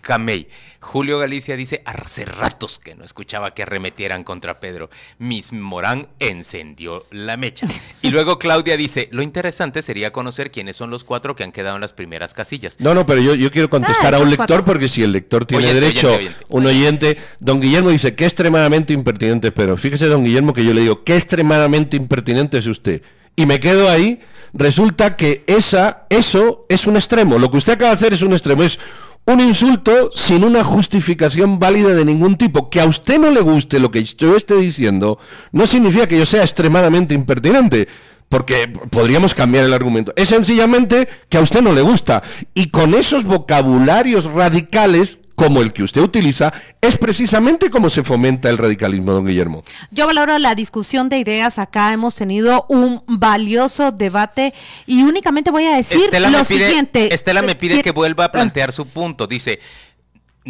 Camey. 0.00 0.48
Julio 0.80 1.18
Galicia 1.18 1.56
dice, 1.56 1.82
hace 1.84 2.24
ratos 2.24 2.78
que 2.78 2.94
no 2.94 3.04
escuchaba 3.04 3.52
que 3.52 3.64
arremetieran 3.64 4.24
contra 4.24 4.60
Pedro. 4.60 4.88
Miss 5.18 5.52
Morán 5.52 6.08
encendió 6.18 7.04
la 7.10 7.36
mecha. 7.36 7.66
Y 8.02 8.08
luego 8.08 8.38
Claudia 8.38 8.78
dice, 8.78 9.08
lo 9.12 9.22
interesante 9.22 9.82
sería 9.82 10.10
conocer 10.10 10.50
quiénes 10.50 10.76
son 10.78 10.90
los 10.90 11.04
cuatro 11.04 11.36
que 11.36 11.44
han 11.44 11.49
quedado 11.52 11.76
en 11.76 11.80
las 11.80 11.92
primeras 11.92 12.34
casillas. 12.34 12.76
No, 12.78 12.94
no, 12.94 13.06
pero 13.06 13.20
yo, 13.20 13.34
yo 13.34 13.50
quiero 13.50 13.68
contestar 13.70 14.14
Ah, 14.14 14.18
a 14.18 14.20
un 14.20 14.30
lector 14.30 14.46
cuatro. 14.46 14.64
porque 14.64 14.88
si 14.88 15.02
el 15.02 15.12
lector 15.12 15.44
tiene 15.46 15.64
Oyente, 15.64 15.80
derecho, 15.80 16.08
oyente, 16.08 16.26
oyente. 16.28 16.46
un 16.48 16.66
oyente, 16.66 17.16
don 17.40 17.60
Guillermo 17.60 17.90
dice 17.90 18.14
que 18.14 18.24
extremadamente 18.24 18.92
impertinente, 18.92 19.52
pero 19.52 19.76
fíjese 19.76 20.06
don 20.06 20.24
Guillermo 20.24 20.52
que 20.54 20.64
yo 20.64 20.72
le 20.74 20.80
digo, 20.82 21.04
qué 21.04 21.16
extremadamente 21.16 21.96
impertinente 21.96 22.58
es 22.58 22.66
usted. 22.66 23.02
Y 23.36 23.46
me 23.46 23.60
quedo 23.60 23.88
ahí, 23.88 24.20
resulta 24.52 25.16
que 25.16 25.44
esa, 25.46 26.06
eso 26.10 26.66
es 26.68 26.86
un 26.86 26.96
extremo, 26.96 27.38
lo 27.38 27.50
que 27.50 27.56
usted 27.58 27.74
acaba 27.74 27.90
de 27.90 27.94
hacer 27.94 28.12
es 28.12 28.22
un 28.22 28.32
extremo, 28.32 28.62
es 28.64 28.78
un 29.26 29.38
insulto 29.40 30.10
sin 30.14 30.42
una 30.44 30.64
justificación 30.64 31.58
válida 31.58 31.90
de 31.90 32.04
ningún 32.04 32.36
tipo. 32.36 32.68
Que 32.70 32.80
a 32.80 32.86
usted 32.86 33.18
no 33.18 33.30
le 33.30 33.40
guste 33.40 33.78
lo 33.78 33.90
que 33.90 34.02
yo 34.02 34.34
esté 34.34 34.54
diciendo, 34.56 35.18
no 35.52 35.66
significa 35.66 36.08
que 36.08 36.18
yo 36.18 36.26
sea 36.26 36.42
extremadamente 36.42 37.14
impertinente. 37.14 37.86
Porque 38.30 38.68
podríamos 38.90 39.34
cambiar 39.34 39.64
el 39.64 39.74
argumento. 39.74 40.12
Es 40.16 40.28
sencillamente 40.30 41.08
que 41.28 41.36
a 41.36 41.40
usted 41.42 41.60
no 41.60 41.72
le 41.72 41.82
gusta. 41.82 42.22
Y 42.54 42.70
con 42.70 42.94
esos 42.94 43.24
vocabularios 43.24 44.26
radicales, 44.26 45.18
como 45.34 45.62
el 45.62 45.72
que 45.72 45.82
usted 45.82 46.00
utiliza, 46.00 46.52
es 46.80 46.96
precisamente 46.96 47.70
como 47.70 47.90
se 47.90 48.04
fomenta 48.04 48.48
el 48.48 48.56
radicalismo, 48.56 49.12
don 49.12 49.26
Guillermo. 49.26 49.64
Yo 49.90 50.06
valoro 50.06 50.38
la 50.38 50.54
discusión 50.54 51.08
de 51.08 51.18
ideas. 51.18 51.58
Acá 51.58 51.92
hemos 51.92 52.14
tenido 52.14 52.66
un 52.68 53.02
valioso 53.08 53.90
debate 53.90 54.54
y 54.86 55.02
únicamente 55.02 55.50
voy 55.50 55.64
a 55.66 55.74
decir 55.76 55.98
Estela, 56.04 56.30
lo 56.30 56.44
pide, 56.44 56.66
siguiente. 56.68 57.12
Estela 57.12 57.42
me 57.42 57.56
pide 57.56 57.78
Qui- 57.78 57.82
que 57.82 57.90
vuelva 57.90 58.24
a 58.24 58.26
Ah, 58.28 58.32
plantear 58.32 58.70
su 58.72 58.86
punto. 58.86 59.26
Dice, 59.26 59.58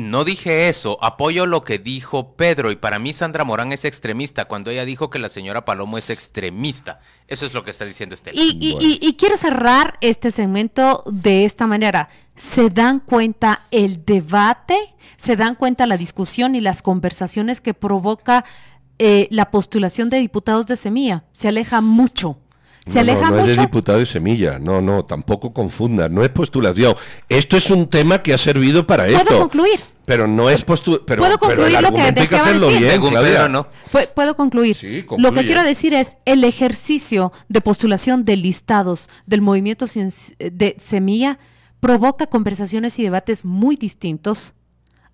no 0.01 0.25
dije 0.25 0.69
eso, 0.69 0.99
apoyo 1.03 1.47
lo 1.47 1.63
que 1.63 1.79
dijo 1.79 2.35
Pedro 2.37 2.71
y 2.71 2.77
para 2.77 2.99
mí 2.99 3.13
Sandra 3.13 3.45
Morán 3.45 3.73
es 3.73 3.85
extremista 3.85 4.47
cuando 4.47 4.71
ella 4.71 4.85
dijo 4.85 5.11
que 5.11 5.19
la 5.19 5.29
señora 5.29 5.65
Palomo 5.65 5.99
es 5.99 6.11
extremista. 6.11 7.01
Eso 7.29 7.47
es 7.47 7.55
lo 7.55 7.63
que 7.63 7.71
está 7.71 7.85
diciendo 7.85 8.15
Estela. 8.15 8.41
Y, 8.41 8.57
y- 8.61 8.77
y- 8.81 8.99
y 9.01 9.15
quiero 9.15 9.37
cerrar 9.37 9.99
este 10.01 10.31
segmento 10.31 11.05
de 11.07 11.45
esta 11.45 11.67
manera. 11.67 12.09
¿Se 12.37 12.71
dan 12.71 13.01
cuenta 13.01 13.67
el 13.71 14.05
debate? 14.05 14.77
¿Se 15.17 15.37
dan 15.37 15.55
cuenta 15.55 15.87
la 15.87 15.97
discusión 15.97 16.55
y 16.55 16.61
las 16.61 16.83
conversaciones 16.83 17.61
que 17.61 17.75
provoca 17.75 18.45
eh, 18.99 19.29
la 19.31 19.51
postulación 19.51 20.11
de 20.11 20.19
diputados 20.19 20.67
de 20.67 20.77
Semilla? 20.77 21.25
Se 21.33 21.49
aleja 21.49 21.81
mucho. 21.81 22.39
Se 22.87 23.01
aleja 23.01 23.31
no, 23.31 23.37
no 23.37 23.37
mucho. 23.43 23.51
es 23.51 23.57
de 23.57 23.63
diputado 23.63 23.99
de 23.99 24.07
Semilla, 24.07 24.59
no, 24.59 24.81
no, 24.81 25.05
tampoco 25.05 25.53
confunda, 25.53 26.09
no 26.09 26.23
es 26.25 26.31
postulación. 26.31 26.95
Esto 27.29 27.57
es 27.57 27.71
un 27.71 27.89
tema 27.89 28.23
que 28.23 28.33
ha 28.35 28.39
servido 28.39 28.87
para 28.87 29.05
¿Puedo 29.05 29.19
esto. 29.19 29.39
concluir? 29.39 29.81
Pero 30.07 30.27
no 30.27 30.51
es 30.51 30.65
postulación. 30.65 31.05
Pero, 31.07 31.23
¿Puedo 31.23 31.39
pero 31.39 31.53
el 31.67 31.75
concluir 31.75 31.83
lo 31.83 31.93
que 31.95 32.01
hay 32.01 32.15
que 32.29 32.37
hacerlo 32.37 32.67
decir? 32.69 32.87
bien, 32.89 33.01
Claudia. 33.01 33.49
No. 33.49 33.69
¿Puedo 34.15 34.35
concluir? 34.35 34.75
Sí, 34.75 35.05
Lo 35.19 35.33
que 35.33 35.45
quiero 35.45 35.63
decir 35.63 35.95
es 35.95 36.17
el 36.25 36.43
ejercicio 36.45 37.33
de 37.49 37.61
postulación 37.61 38.25
de 38.25 38.37
listados 38.37 39.09
del 39.27 39.41
movimiento 39.41 39.87
de 40.39 40.77
Semilla 40.81 41.39
provoca 41.81 42.27
conversaciones 42.27 42.99
y 42.99 43.03
debates 43.03 43.45
muy 43.45 43.77
distintos 43.77 44.55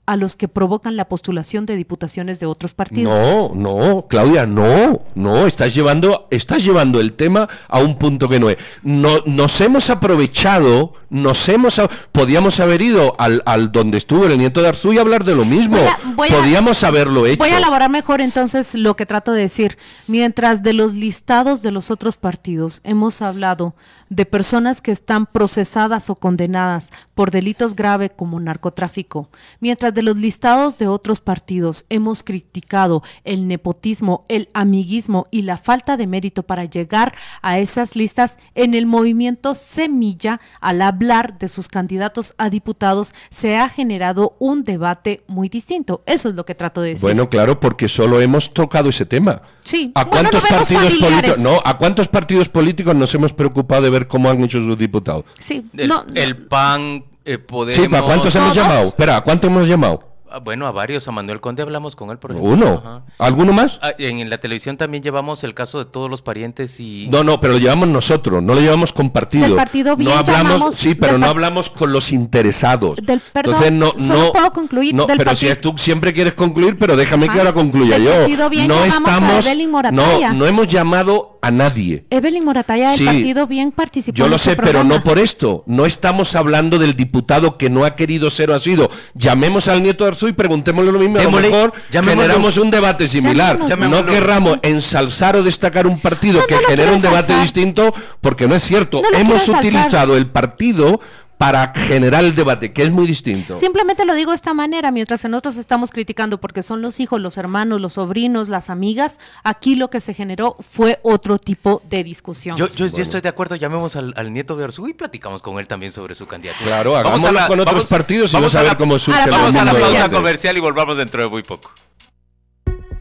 a 0.06 0.16
los 0.16 0.36
que 0.36 0.46
provocan 0.48 0.96
la 0.96 1.06
postulación 1.08 1.66
de 1.66 1.74
diputaciones 1.76 2.38
de 2.38 2.46
otros 2.46 2.74
partidos. 2.74 3.18
No, 3.20 3.52
no, 3.54 4.06
Claudia, 4.08 4.46
no, 4.46 5.02
no, 5.16 5.46
estás 5.46 5.74
llevando, 5.74 6.28
estás 6.30 6.64
llevando 6.64 7.00
el 7.00 7.12
tema 7.14 7.48
a 7.68 7.80
un 7.80 7.96
punto 7.98 8.28
que 8.28 8.38
no 8.38 8.48
es. 8.48 8.56
No, 8.84 9.18
nos 9.26 9.60
hemos 9.60 9.90
aprovechado, 9.90 10.92
nos 11.10 11.48
hemos, 11.48 11.80
podíamos 12.12 12.60
haber 12.60 12.82
ido 12.82 13.14
al, 13.18 13.42
al 13.46 13.72
donde 13.72 13.98
estuvo 13.98 14.26
el 14.26 14.38
nieto 14.38 14.62
de 14.62 14.68
Arzú 14.68 14.92
y 14.92 14.98
hablar 14.98 15.24
de 15.24 15.34
lo 15.34 15.44
mismo. 15.44 15.76
Voy 15.76 15.86
a- 15.86 15.98
voy 16.14 16.28
a- 16.28 16.36
podíamos 16.36 16.82
haberlo 16.84 17.26
hecho. 17.26 17.38
Voy 17.38 17.50
a 17.50 17.58
elaborar 17.58 17.90
mejor 17.90 18.20
entonces 18.20 18.74
lo 18.74 18.96
que 18.96 19.06
trato 19.06 19.32
de 19.32 19.42
decir. 19.42 19.76
Mientras 20.08 20.62
de 20.62 20.72
los 20.72 20.94
listados 20.94 21.62
de 21.62 21.70
los 21.72 21.90
otros 21.90 22.16
partidos 22.16 22.80
hemos 22.84 23.22
hablado 23.22 23.74
de 24.08 24.24
personas 24.24 24.80
que 24.80 24.92
están 24.92 25.26
procesadas 25.26 26.10
o 26.10 26.14
condenadas 26.14 26.92
por 27.14 27.30
delitos 27.32 27.74
graves 27.74 28.12
como 28.14 28.38
narcotráfico, 28.38 29.28
mientras 29.60 29.94
de 29.96 30.02
los 30.02 30.16
listados 30.18 30.76
de 30.76 30.86
otros 30.86 31.20
partidos 31.20 31.86
hemos 31.88 32.22
criticado 32.22 33.02
el 33.24 33.48
nepotismo, 33.48 34.26
el 34.28 34.50
amiguismo 34.52 35.26
y 35.30 35.42
la 35.42 35.56
falta 35.56 35.96
de 35.96 36.06
mérito 36.06 36.42
para 36.44 36.66
llegar 36.66 37.14
a 37.40 37.58
esas 37.58 37.96
listas, 37.96 38.38
en 38.54 38.74
el 38.74 38.84
movimiento 38.84 39.54
Semilla, 39.54 40.40
al 40.60 40.82
hablar 40.82 41.38
de 41.38 41.48
sus 41.48 41.68
candidatos 41.68 42.34
a 42.36 42.50
diputados, 42.50 43.14
se 43.30 43.56
ha 43.56 43.70
generado 43.70 44.36
un 44.38 44.64
debate 44.64 45.24
muy 45.26 45.48
distinto. 45.48 46.02
Eso 46.04 46.28
es 46.28 46.34
lo 46.34 46.44
que 46.44 46.54
trato 46.54 46.82
de 46.82 46.90
decir. 46.90 47.02
Bueno, 47.02 47.30
claro, 47.30 47.58
porque 47.58 47.88
solo 47.88 48.20
hemos 48.20 48.52
tocado 48.52 48.90
ese 48.90 49.06
tema. 49.06 49.40
Sí. 49.64 49.92
¿A 49.94 50.04
Bueno, 50.04 50.28
cuántos 50.30 50.42
no 50.42 50.56
partidos 50.56 50.94
políticos? 50.94 51.38
No, 51.38 51.62
¿a 51.64 51.78
cuántos 51.78 52.08
partidos 52.08 52.48
políticos 52.50 52.94
nos 52.94 53.14
hemos 53.14 53.32
preocupado 53.32 53.80
de 53.80 53.90
ver 53.90 54.06
cómo 54.06 54.28
han 54.28 54.42
hecho 54.42 54.62
sus 54.62 54.76
diputados? 54.76 55.24
Sí, 55.40 55.64
El, 55.74 55.88
no, 55.88 56.04
el 56.14 56.36
PAN, 56.36 57.04
eh, 57.26 57.38
Podemos... 57.38 57.84
Sí, 57.84 57.94
¿a 57.94 58.02
cuántos 58.02 58.34
hemos 58.34 58.54
llamado? 58.54 58.86
Espera, 58.88 59.16
¿a 59.16 59.20
cuántos 59.20 59.50
hemos 59.50 59.68
llamado? 59.68 60.15
Ah, 60.30 60.38
Bueno, 60.40 60.66
a 60.66 60.72
varios. 60.72 61.06
A 61.08 61.12
Manuel 61.12 61.40
Conde 61.40 61.62
hablamos 61.62 61.94
con 61.96 62.10
él, 62.10 62.18
por 62.18 62.32
ejemplo. 62.32 62.52
Uno. 62.52 62.82
Ajá. 62.84 63.02
¿Alguno 63.18 63.52
más? 63.52 63.78
Ah, 63.82 63.92
en 63.98 64.28
la 64.28 64.38
televisión 64.38 64.76
también 64.76 65.02
llevamos 65.02 65.44
el 65.44 65.54
caso 65.54 65.78
de 65.78 65.84
todos 65.84 66.10
los 66.10 66.22
parientes 66.22 66.78
y... 66.80 67.08
No, 67.10 67.22
no, 67.24 67.40
pero 67.40 67.54
lo 67.54 67.58
llevamos 67.58 67.88
nosotros, 67.88 68.42
no 68.42 68.54
lo 68.54 68.60
llevamos 68.60 68.92
con 68.92 69.10
partido. 69.10 69.44
Del 69.46 69.54
partido 69.56 69.96
bien 69.96 70.10
no 70.10 70.16
hablamos, 70.16 70.52
llamamos 70.52 70.74
sí, 70.74 70.94
pero 70.94 71.18
no 71.18 71.26
hablamos 71.26 71.70
con 71.70 71.92
los 71.92 72.12
interesados. 72.12 72.96
Del- 72.96 73.20
perdón, 73.20 73.54
Entonces 73.62 73.72
no, 73.72 74.04
solo 74.06 74.24
no, 74.26 74.32
puedo 74.32 74.50
concluir 74.52 74.94
no, 74.94 75.06
del 75.06 75.18
pero 75.18 75.30
partido- 75.30 75.54
si 75.54 75.60
tú 75.60 75.74
siempre 75.78 76.12
quieres 76.12 76.34
concluir, 76.34 76.76
pero 76.78 76.96
déjame 76.96 77.26
que 77.26 77.30
Ajá. 77.32 77.38
ahora 77.40 77.52
concluya 77.52 77.94
Del 77.98 78.04
yo. 78.04 78.12
partido 78.20 78.50
bien 78.50 78.68
no 78.68 78.84
estamos, 78.84 79.46
Evelyn 79.46 79.70
no, 79.92 80.32
no 80.32 80.46
hemos 80.46 80.66
llamado 80.66 81.38
a 81.42 81.50
nadie. 81.50 82.06
Evelyn 82.10 82.44
Morataya 82.44 82.90
del 82.90 82.98
Sí, 82.98 83.04
partido 83.04 83.46
bien 83.46 83.70
participó 83.70 84.16
Yo 84.16 84.24
en 84.24 84.30
lo 84.30 84.36
este 84.36 84.50
sé, 84.50 84.56
pero 84.56 84.82
no 84.84 85.02
por 85.04 85.18
esto. 85.18 85.62
No 85.66 85.86
estamos 85.86 86.34
hablando 86.34 86.78
del 86.78 86.96
diputado 86.96 87.56
que 87.56 87.70
no 87.70 87.84
ha 87.84 87.94
querido 87.94 88.30
ser 88.30 88.50
o 88.50 88.54
ha 88.54 88.58
sido. 88.58 88.90
Llamemos 89.14 89.68
al 89.68 89.82
nieto 89.82 90.04
de 90.04 90.10
Y 90.22 90.32
preguntémosle 90.32 90.90
lo 90.92 90.98
mismo. 90.98 91.18
Démosle- 91.18 91.46
a 91.46 91.50
lo 91.50 91.50
mejor 91.50 91.72
generamos 91.90 92.56
un 92.56 92.70
debate 92.70 93.08
similar. 93.08 93.58
Llamémoslo. 93.66 94.04
No 94.04 94.12
querramos 94.12 94.58
ensalzar 94.62 95.36
o 95.36 95.42
destacar 95.42 95.86
un 95.86 96.00
partido 96.00 96.40
No, 96.40 96.46
que 96.46 96.54
no 96.54 96.60
genera 96.68 96.92
un 96.92 97.00
debate 97.00 97.38
distinto, 97.40 97.92
porque 98.20 98.46
no 98.48 98.54
es 98.54 98.62
cierto. 98.62 99.02
Hemos 99.12 99.48
utilizado 99.48 100.16
el 100.16 100.26
partido 100.28 101.00
para 101.38 101.72
generar 101.74 102.24
el 102.24 102.34
debate, 102.34 102.72
que 102.72 102.82
es 102.82 102.90
muy 102.90 103.06
distinto. 103.06 103.56
Simplemente 103.56 104.04
lo 104.06 104.14
digo 104.14 104.30
de 104.30 104.36
esta 104.36 104.54
manera, 104.54 104.90
mientras 104.90 105.22
nosotros 105.24 105.56
estamos 105.58 105.90
criticando 105.90 106.38
porque 106.40 106.62
son 106.62 106.80
los 106.80 106.98
hijos, 106.98 107.20
los 107.20 107.36
hermanos, 107.36 107.80
los 107.80 107.94
sobrinos, 107.94 108.48
las 108.48 108.70
amigas, 108.70 109.18
aquí 109.44 109.76
lo 109.76 109.90
que 109.90 110.00
se 110.00 110.14
generó 110.14 110.56
fue 110.72 110.98
otro 111.02 111.38
tipo 111.38 111.82
de 111.90 112.04
discusión. 112.04 112.56
Yo, 112.56 112.72
yo, 112.74 112.86
yo 112.86 113.02
estoy 113.02 113.20
de 113.20 113.28
acuerdo, 113.28 113.54
llamemos 113.56 113.96
al, 113.96 114.14
al 114.16 114.32
nieto 114.32 114.56
de 114.56 114.64
Arzú 114.64 114.88
y 114.88 114.94
platicamos 114.94 115.42
con 115.42 115.58
él 115.58 115.66
también 115.68 115.92
sobre 115.92 116.14
su 116.14 116.26
candidatura. 116.26 116.66
Claro, 116.66 116.92
Vamos 116.92 117.24
hagámoslo 117.24 117.46
con 117.48 117.60
otros 117.60 117.74
vamos- 117.74 117.88
partidos 117.90 118.32
y 118.32 118.36
vamos 118.36 118.52
vas 118.54 118.60
a 118.60 118.62
ver 118.62 118.72
la- 118.72 118.78
cómo 118.78 118.98
surge 118.98 119.30
Vamos 119.30 119.54
a 119.56 119.64
la 119.64 119.72
pausa 119.72 120.10
comercial 120.10 120.56
y 120.56 120.60
volvamos 120.60 120.96
dentro 120.96 121.22
de 121.22 121.28
muy 121.28 121.42
poco. 121.42 121.70